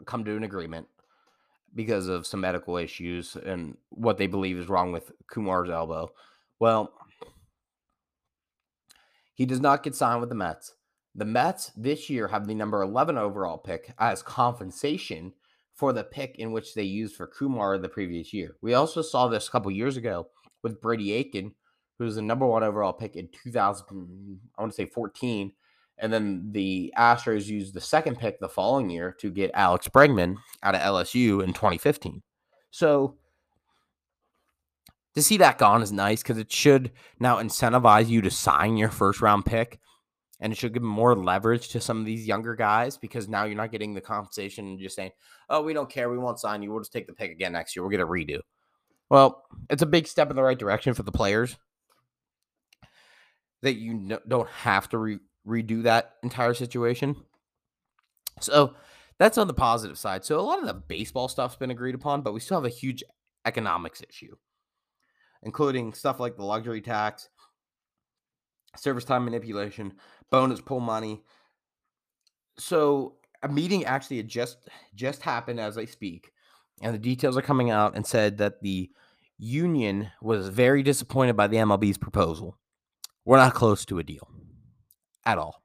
[0.05, 0.87] come to an agreement
[1.73, 6.11] because of some medical issues and what they believe is wrong with Kumar's elbow.
[6.59, 6.93] Well,
[9.33, 10.73] he does not get signed with the Mets.
[11.13, 15.33] The Mets this year have the number 11 overall pick as compensation
[15.73, 18.55] for the pick in which they used for Kumar the previous year.
[18.61, 20.27] We also saw this a couple years ago
[20.63, 21.53] with Brady Aiken,
[21.97, 23.85] who was the number one overall pick in 2000,
[24.57, 25.51] I want to say 14.
[25.97, 30.37] And then the Astros used the second pick the following year to get Alex Bregman
[30.63, 32.21] out of LSU in 2015.
[32.71, 33.17] So
[35.13, 38.89] to see that gone is nice because it should now incentivize you to sign your
[38.89, 39.79] first round pick
[40.41, 43.55] and it should give more leverage to some of these younger guys because now you're
[43.55, 45.11] not getting the compensation and just saying,
[45.49, 46.71] "Oh, we don't care, we won't sign you.
[46.71, 47.83] We'll just take the pick again next year.
[47.83, 48.41] We'll get a redo."
[49.09, 51.57] Well, it's a big step in the right direction for the players
[53.61, 57.15] that you don't have to re- redo that entire situation.
[58.39, 58.75] So
[59.19, 60.25] that's on the positive side.
[60.25, 62.73] So a lot of the baseball stuff's been agreed upon, but we still have a
[62.73, 63.03] huge
[63.45, 64.35] economics issue,
[65.43, 67.29] including stuff like the luxury tax,
[68.77, 69.93] service time manipulation,
[70.31, 71.21] bonus pool money.
[72.57, 76.31] So a meeting actually just just happened as I speak,
[76.81, 78.89] and the details are coming out and said that the
[79.37, 82.57] union was very disappointed by the MLB's proposal.
[83.25, 84.27] We're not close to a deal
[85.25, 85.63] at all.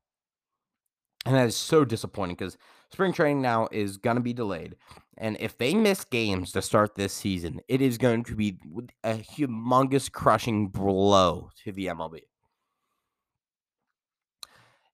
[1.25, 2.57] And that is so disappointing because
[2.93, 4.77] spring training now is going to be delayed.
[5.19, 8.59] And if they miss games to start this season, it is going to be
[9.03, 12.21] a humongous crushing blow to the MLB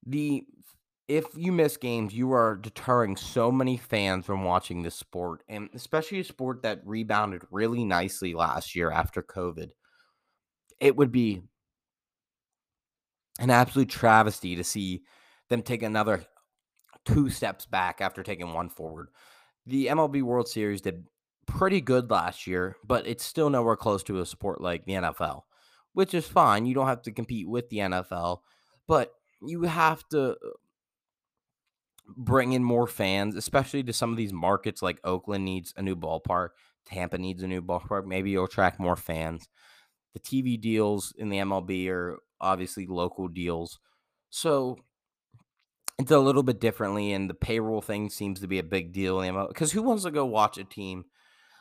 [0.06, 0.44] the
[1.08, 5.68] if you miss games, you are deterring so many fans from watching this sport, and
[5.74, 9.70] especially a sport that rebounded really nicely last year after COVID.
[10.80, 11.42] It would be
[13.38, 15.02] an absolute travesty to see
[15.48, 16.24] them take another
[17.04, 19.08] two steps back after taking one forward.
[19.66, 21.04] The MLB World Series did
[21.46, 25.42] pretty good last year, but it's still nowhere close to a sport like the NFL,
[25.92, 26.66] which is fine.
[26.66, 28.38] You don't have to compete with the NFL,
[28.86, 29.12] but
[29.46, 30.36] you have to uh,
[32.16, 35.96] bring in more fans, especially to some of these markets like Oakland needs a new
[35.96, 36.50] ballpark,
[36.86, 38.06] Tampa needs a new ballpark.
[38.06, 39.48] Maybe you'll attract more fans.
[40.14, 43.78] The TV deals in the MLB are obviously local deals.
[44.30, 44.78] So
[45.98, 49.20] it's a little bit differently, and the payroll thing seems to be a big deal
[49.48, 51.04] because who wants to go watch a team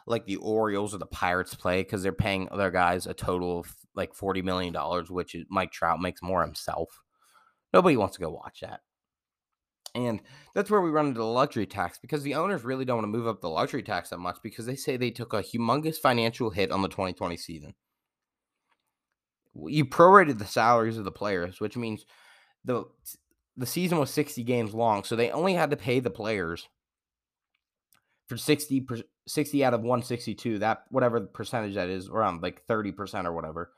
[0.08, 3.76] like the Orioles or the Pirates play because they're paying their guys a total of
[3.96, 7.02] like forty million dollars, which Mike Trout makes more himself.
[7.74, 8.82] Nobody wants to go watch that.
[9.94, 10.22] And
[10.56, 13.18] that's where we run into the luxury tax because the owners really don't want to
[13.18, 16.50] move up the luxury tax that much because they say they took a humongous financial
[16.50, 17.74] hit on the 2020 season.
[19.54, 22.06] You prorated the salaries of the players, which means
[22.64, 22.86] the
[23.58, 26.70] the season was 60 games long, so they only had to pay the players
[28.30, 28.88] for 60
[29.28, 33.72] 60 out of 162, that whatever percentage that is, around like 30% or whatever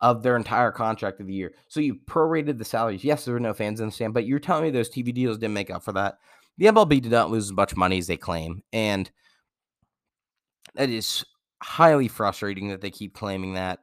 [0.00, 1.54] of their entire contract of the year.
[1.68, 3.04] So you prorated the salaries.
[3.04, 5.38] Yes, there were no fans in the stand, but you're telling me those TV deals
[5.38, 6.18] didn't make up for that.
[6.58, 8.62] The MLB did not lose as much money as they claim.
[8.72, 9.10] And
[10.74, 11.24] that is
[11.62, 13.80] highly frustrating that they keep claiming that.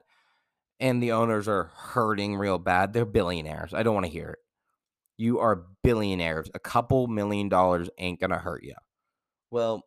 [0.80, 2.92] And the owners are hurting real bad.
[2.92, 3.72] They're billionaires.
[3.72, 4.38] I don't want to hear it.
[5.18, 6.50] You are billionaires.
[6.54, 8.74] A couple million dollars ain't going to hurt you.
[9.50, 9.84] Well,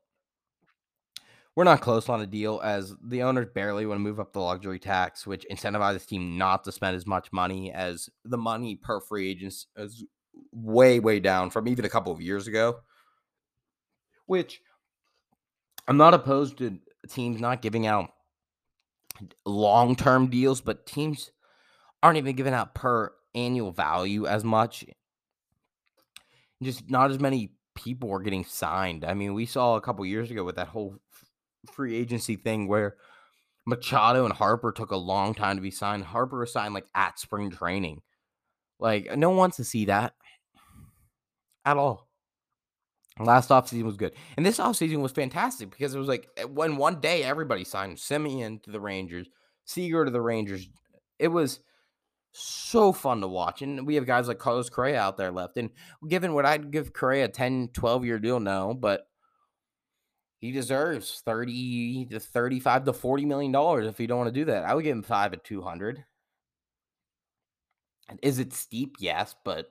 [1.60, 4.39] we're not close on a deal as the owners barely want to move up the
[4.39, 8.78] luxury tax, which incentivizes the team not to spend as much money as the money
[8.78, 10.05] per free agents is
[10.53, 12.78] way, way down from even a couple of years ago.
[14.26, 14.62] Which
[15.86, 16.80] I'm not opposed to
[17.10, 18.12] teams not giving out
[19.45, 21.30] long term deals, but teams
[22.01, 24.86] aren't even giving out per annual value as much.
[26.64, 29.03] Just not as many people are getting signed.
[29.03, 30.95] I mean, we saw a couple years ago with that whole
[31.72, 32.95] free agency thing where
[33.66, 36.03] Machado and Harper took a long time to be signed.
[36.03, 38.01] Harper was signed like at spring training.
[38.80, 40.14] Like no one wants to see that
[41.66, 42.07] at all.
[43.20, 44.14] Last offseason was good.
[44.38, 47.97] And this offseason was fantastic because it was like eh, when one day everybody signed
[47.97, 49.28] Semien to the Rangers,
[49.66, 50.70] Seager to the Rangers.
[51.20, 51.60] It was
[52.32, 53.62] so fun to watch.
[53.62, 55.57] And we have guys like Carlos Correa out there left.
[55.57, 55.70] And
[56.07, 59.05] given what I'd give Correa a 10, 12 year deal, no, but
[60.40, 64.46] he deserves 30 to 35 to 40 million dollars if you don't want to do
[64.46, 64.64] that.
[64.64, 66.06] I would give him five at 200.
[68.08, 68.96] And is it steep?
[69.00, 69.70] Yes, but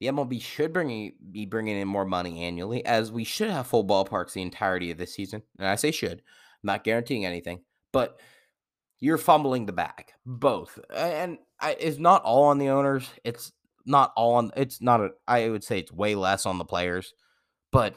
[0.00, 3.86] the MLB should bring be bringing in more money annually, as we should have full
[3.86, 5.42] ballparks the entirety of this season.
[5.58, 7.60] And I say should, I'm not guaranteeing anything,
[7.92, 8.20] but
[8.98, 13.08] you're fumbling the bag, both, and I, it's not all on the owners.
[13.24, 13.52] It's
[13.86, 14.50] not all on.
[14.56, 15.10] It's not a.
[15.26, 17.14] I would say it's way less on the players,
[17.70, 17.94] but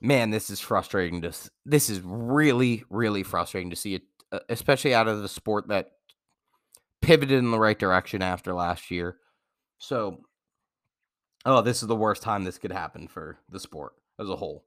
[0.00, 1.32] man, this is frustrating to.
[1.64, 5.92] This is really, really frustrating to see it, uh, especially out of the sport that
[7.00, 9.16] pivoted in the right direction after last year.
[9.78, 10.20] So,
[11.44, 14.64] oh, this is the worst time this could happen for the sport as a whole.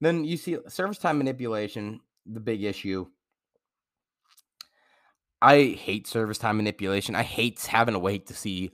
[0.00, 3.06] Then you see service time manipulation, the big issue.
[5.40, 7.14] I hate service time manipulation.
[7.14, 8.72] I hate having to wait to see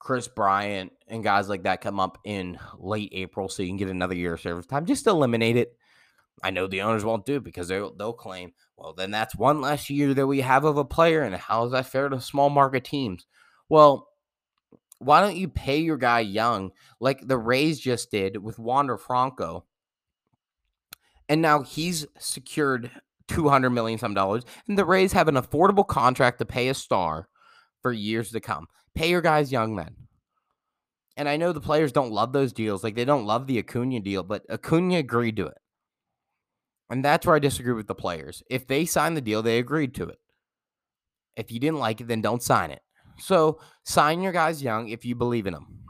[0.00, 3.88] Kris Bryant and guys like that come up in late April so you can get
[3.88, 4.86] another year of service time.
[4.86, 5.76] Just eliminate it.
[6.42, 9.60] I know the owners won't do it because they'll, they'll claim, well, then that's one
[9.60, 11.20] less year that we have of a player.
[11.20, 13.26] And how is that fair to small market teams?
[13.68, 14.08] Well,
[14.98, 19.66] why don't you pay your guy young like the Rays just did with Wander Franco?
[21.28, 22.90] And now he's secured
[23.28, 24.44] 200 million some dollars.
[24.66, 27.28] And the Rays have an affordable contract to pay a star
[27.82, 28.66] for years to come.
[28.94, 29.94] Pay your guys young men.
[31.16, 32.82] And I know the players don't love those deals.
[32.82, 35.58] Like they don't love the Acuna deal, but Acuna agreed to it.
[36.88, 38.42] And that's where I disagree with the players.
[38.50, 40.18] If they signed the deal, they agreed to it.
[41.36, 42.82] If you didn't like it, then don't sign it.
[43.18, 45.80] So sign your guys young if you believe in them.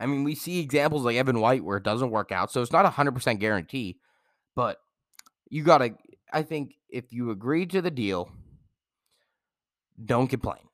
[0.00, 2.50] I mean, we see examples like Evan White where it doesn't work out.
[2.50, 3.98] So it's not a 100% guarantee,
[4.54, 4.78] but
[5.50, 5.94] you got to,
[6.32, 8.30] I think if you agree to the deal,
[10.04, 10.67] don't complain.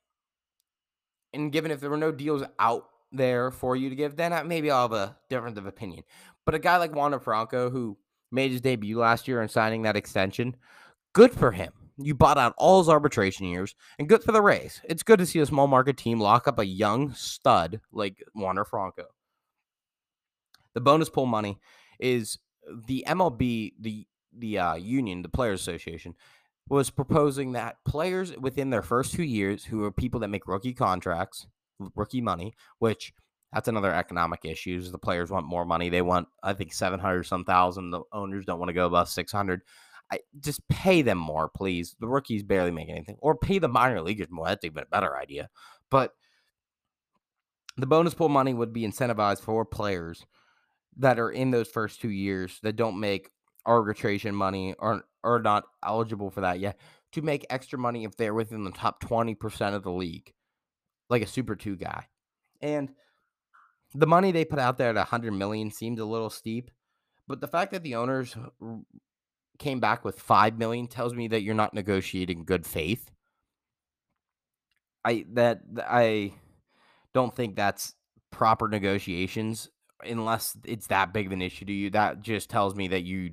[1.35, 4.43] And given if there were no deals out there for you to give, then I,
[4.43, 6.05] maybe I'll have a difference of opinion.
[6.45, 7.97] But a guy like Wander Franco, who
[8.31, 10.57] made his debut last year and signing that extension,
[11.13, 11.73] good for him.
[11.97, 14.81] You bought out all his arbitration years, and good for the Rays.
[14.85, 18.65] It's good to see a small market team lock up a young stud like Wander
[18.65, 19.05] Franco.
[20.75, 21.61] The bonus pool money
[22.01, 22.39] is
[22.87, 24.07] the MLB, the
[24.37, 26.17] the uh, union, the Players Association,
[26.69, 30.73] was proposing that players within their first two years, who are people that make rookie
[30.73, 31.47] contracts,
[31.95, 33.13] rookie money, which
[33.53, 34.79] that's another economic issue.
[34.79, 35.89] Is the players want more money?
[35.89, 37.91] They want, I think, seven hundred some thousand.
[37.91, 39.63] The owners don't want to go above six hundred.
[40.13, 41.97] I just pay them more, please.
[42.01, 44.47] The rookies barely make anything, or pay the minor leaguers more.
[44.47, 45.49] That's even a better idea.
[45.91, 46.13] But
[47.77, 50.25] the bonus pool money would be incentivized for players
[50.97, 53.31] that are in those first two years that don't make
[53.67, 56.79] arbitration money or are not eligible for that yet
[57.13, 60.33] to make extra money if they're within the top 20% of the league,
[61.09, 62.07] like a Super 2 guy.
[62.61, 62.91] And
[63.95, 66.71] the money they put out there at 100 million seemed a little steep,
[67.29, 68.37] but the fact that the owners
[69.59, 73.11] came back with 5 million tells me that you're not negotiating good faith.
[75.05, 76.33] I that I
[77.13, 77.95] don't think that's
[78.31, 79.69] proper negotiations
[80.03, 81.91] unless it's that big of an issue to you.
[81.91, 83.33] That just tells me that you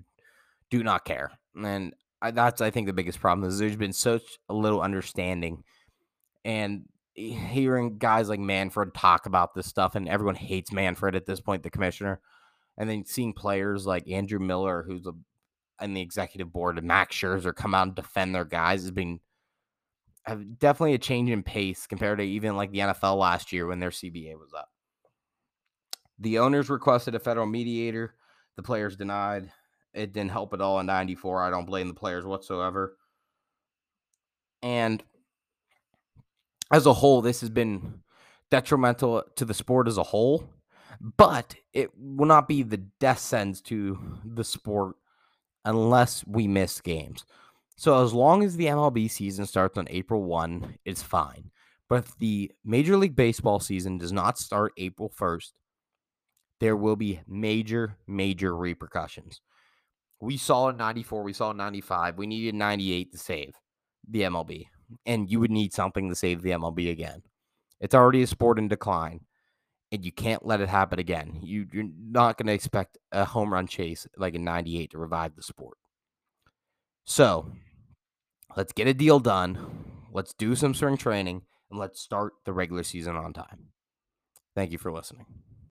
[0.72, 1.32] do not care.
[1.56, 5.64] And I, that's I think the biggest problem is there's been such a little understanding,
[6.44, 11.42] and hearing guys like Manfred talk about this stuff, and everyone hates Manfred at this
[11.42, 12.20] point, the commissioner,
[12.78, 15.12] and then seeing players like Andrew Miller, who's a
[15.84, 19.20] in the executive board, and Max Scherzer come out and defend their guys has been
[20.60, 23.90] definitely a change in pace compared to even like the NFL last year when their
[23.90, 24.70] CBA was up.
[26.20, 28.14] The owners requested a federal mediator.
[28.56, 29.52] The players denied.
[29.94, 31.42] It didn't help at all in 94.
[31.44, 32.98] I don't blame the players whatsoever.
[34.62, 35.04] And
[36.72, 38.02] as a whole, this has been
[38.50, 40.50] detrimental to the sport as a whole,
[41.18, 44.96] but it will not be the death sentence to the sport
[45.66, 47.26] unless we miss games.
[47.76, 51.52] So as long as the MLB season starts on April 1, it's fine.
[51.90, 55.52] But if the Major League Baseball season does not start April 1st,
[56.60, 59.42] there will be major, major repercussions.
[60.22, 63.56] We saw in 94, we saw in 95, we needed 98 to save
[64.08, 64.68] the MLB.
[65.06, 67.24] And you would need something to save the MLB again.
[67.80, 69.22] It's already a sport in decline,
[69.92, 71.40] and you can't let it happen again.
[71.42, 75.36] You, you're not going to expect a home run chase like in 98 to revive
[75.36, 75.78] the sport.
[77.06, 77.52] So
[78.56, 80.06] let's get a deal done.
[80.12, 83.70] Let's do some spring training, and let's start the regular season on time.
[84.54, 85.26] Thank you for listening.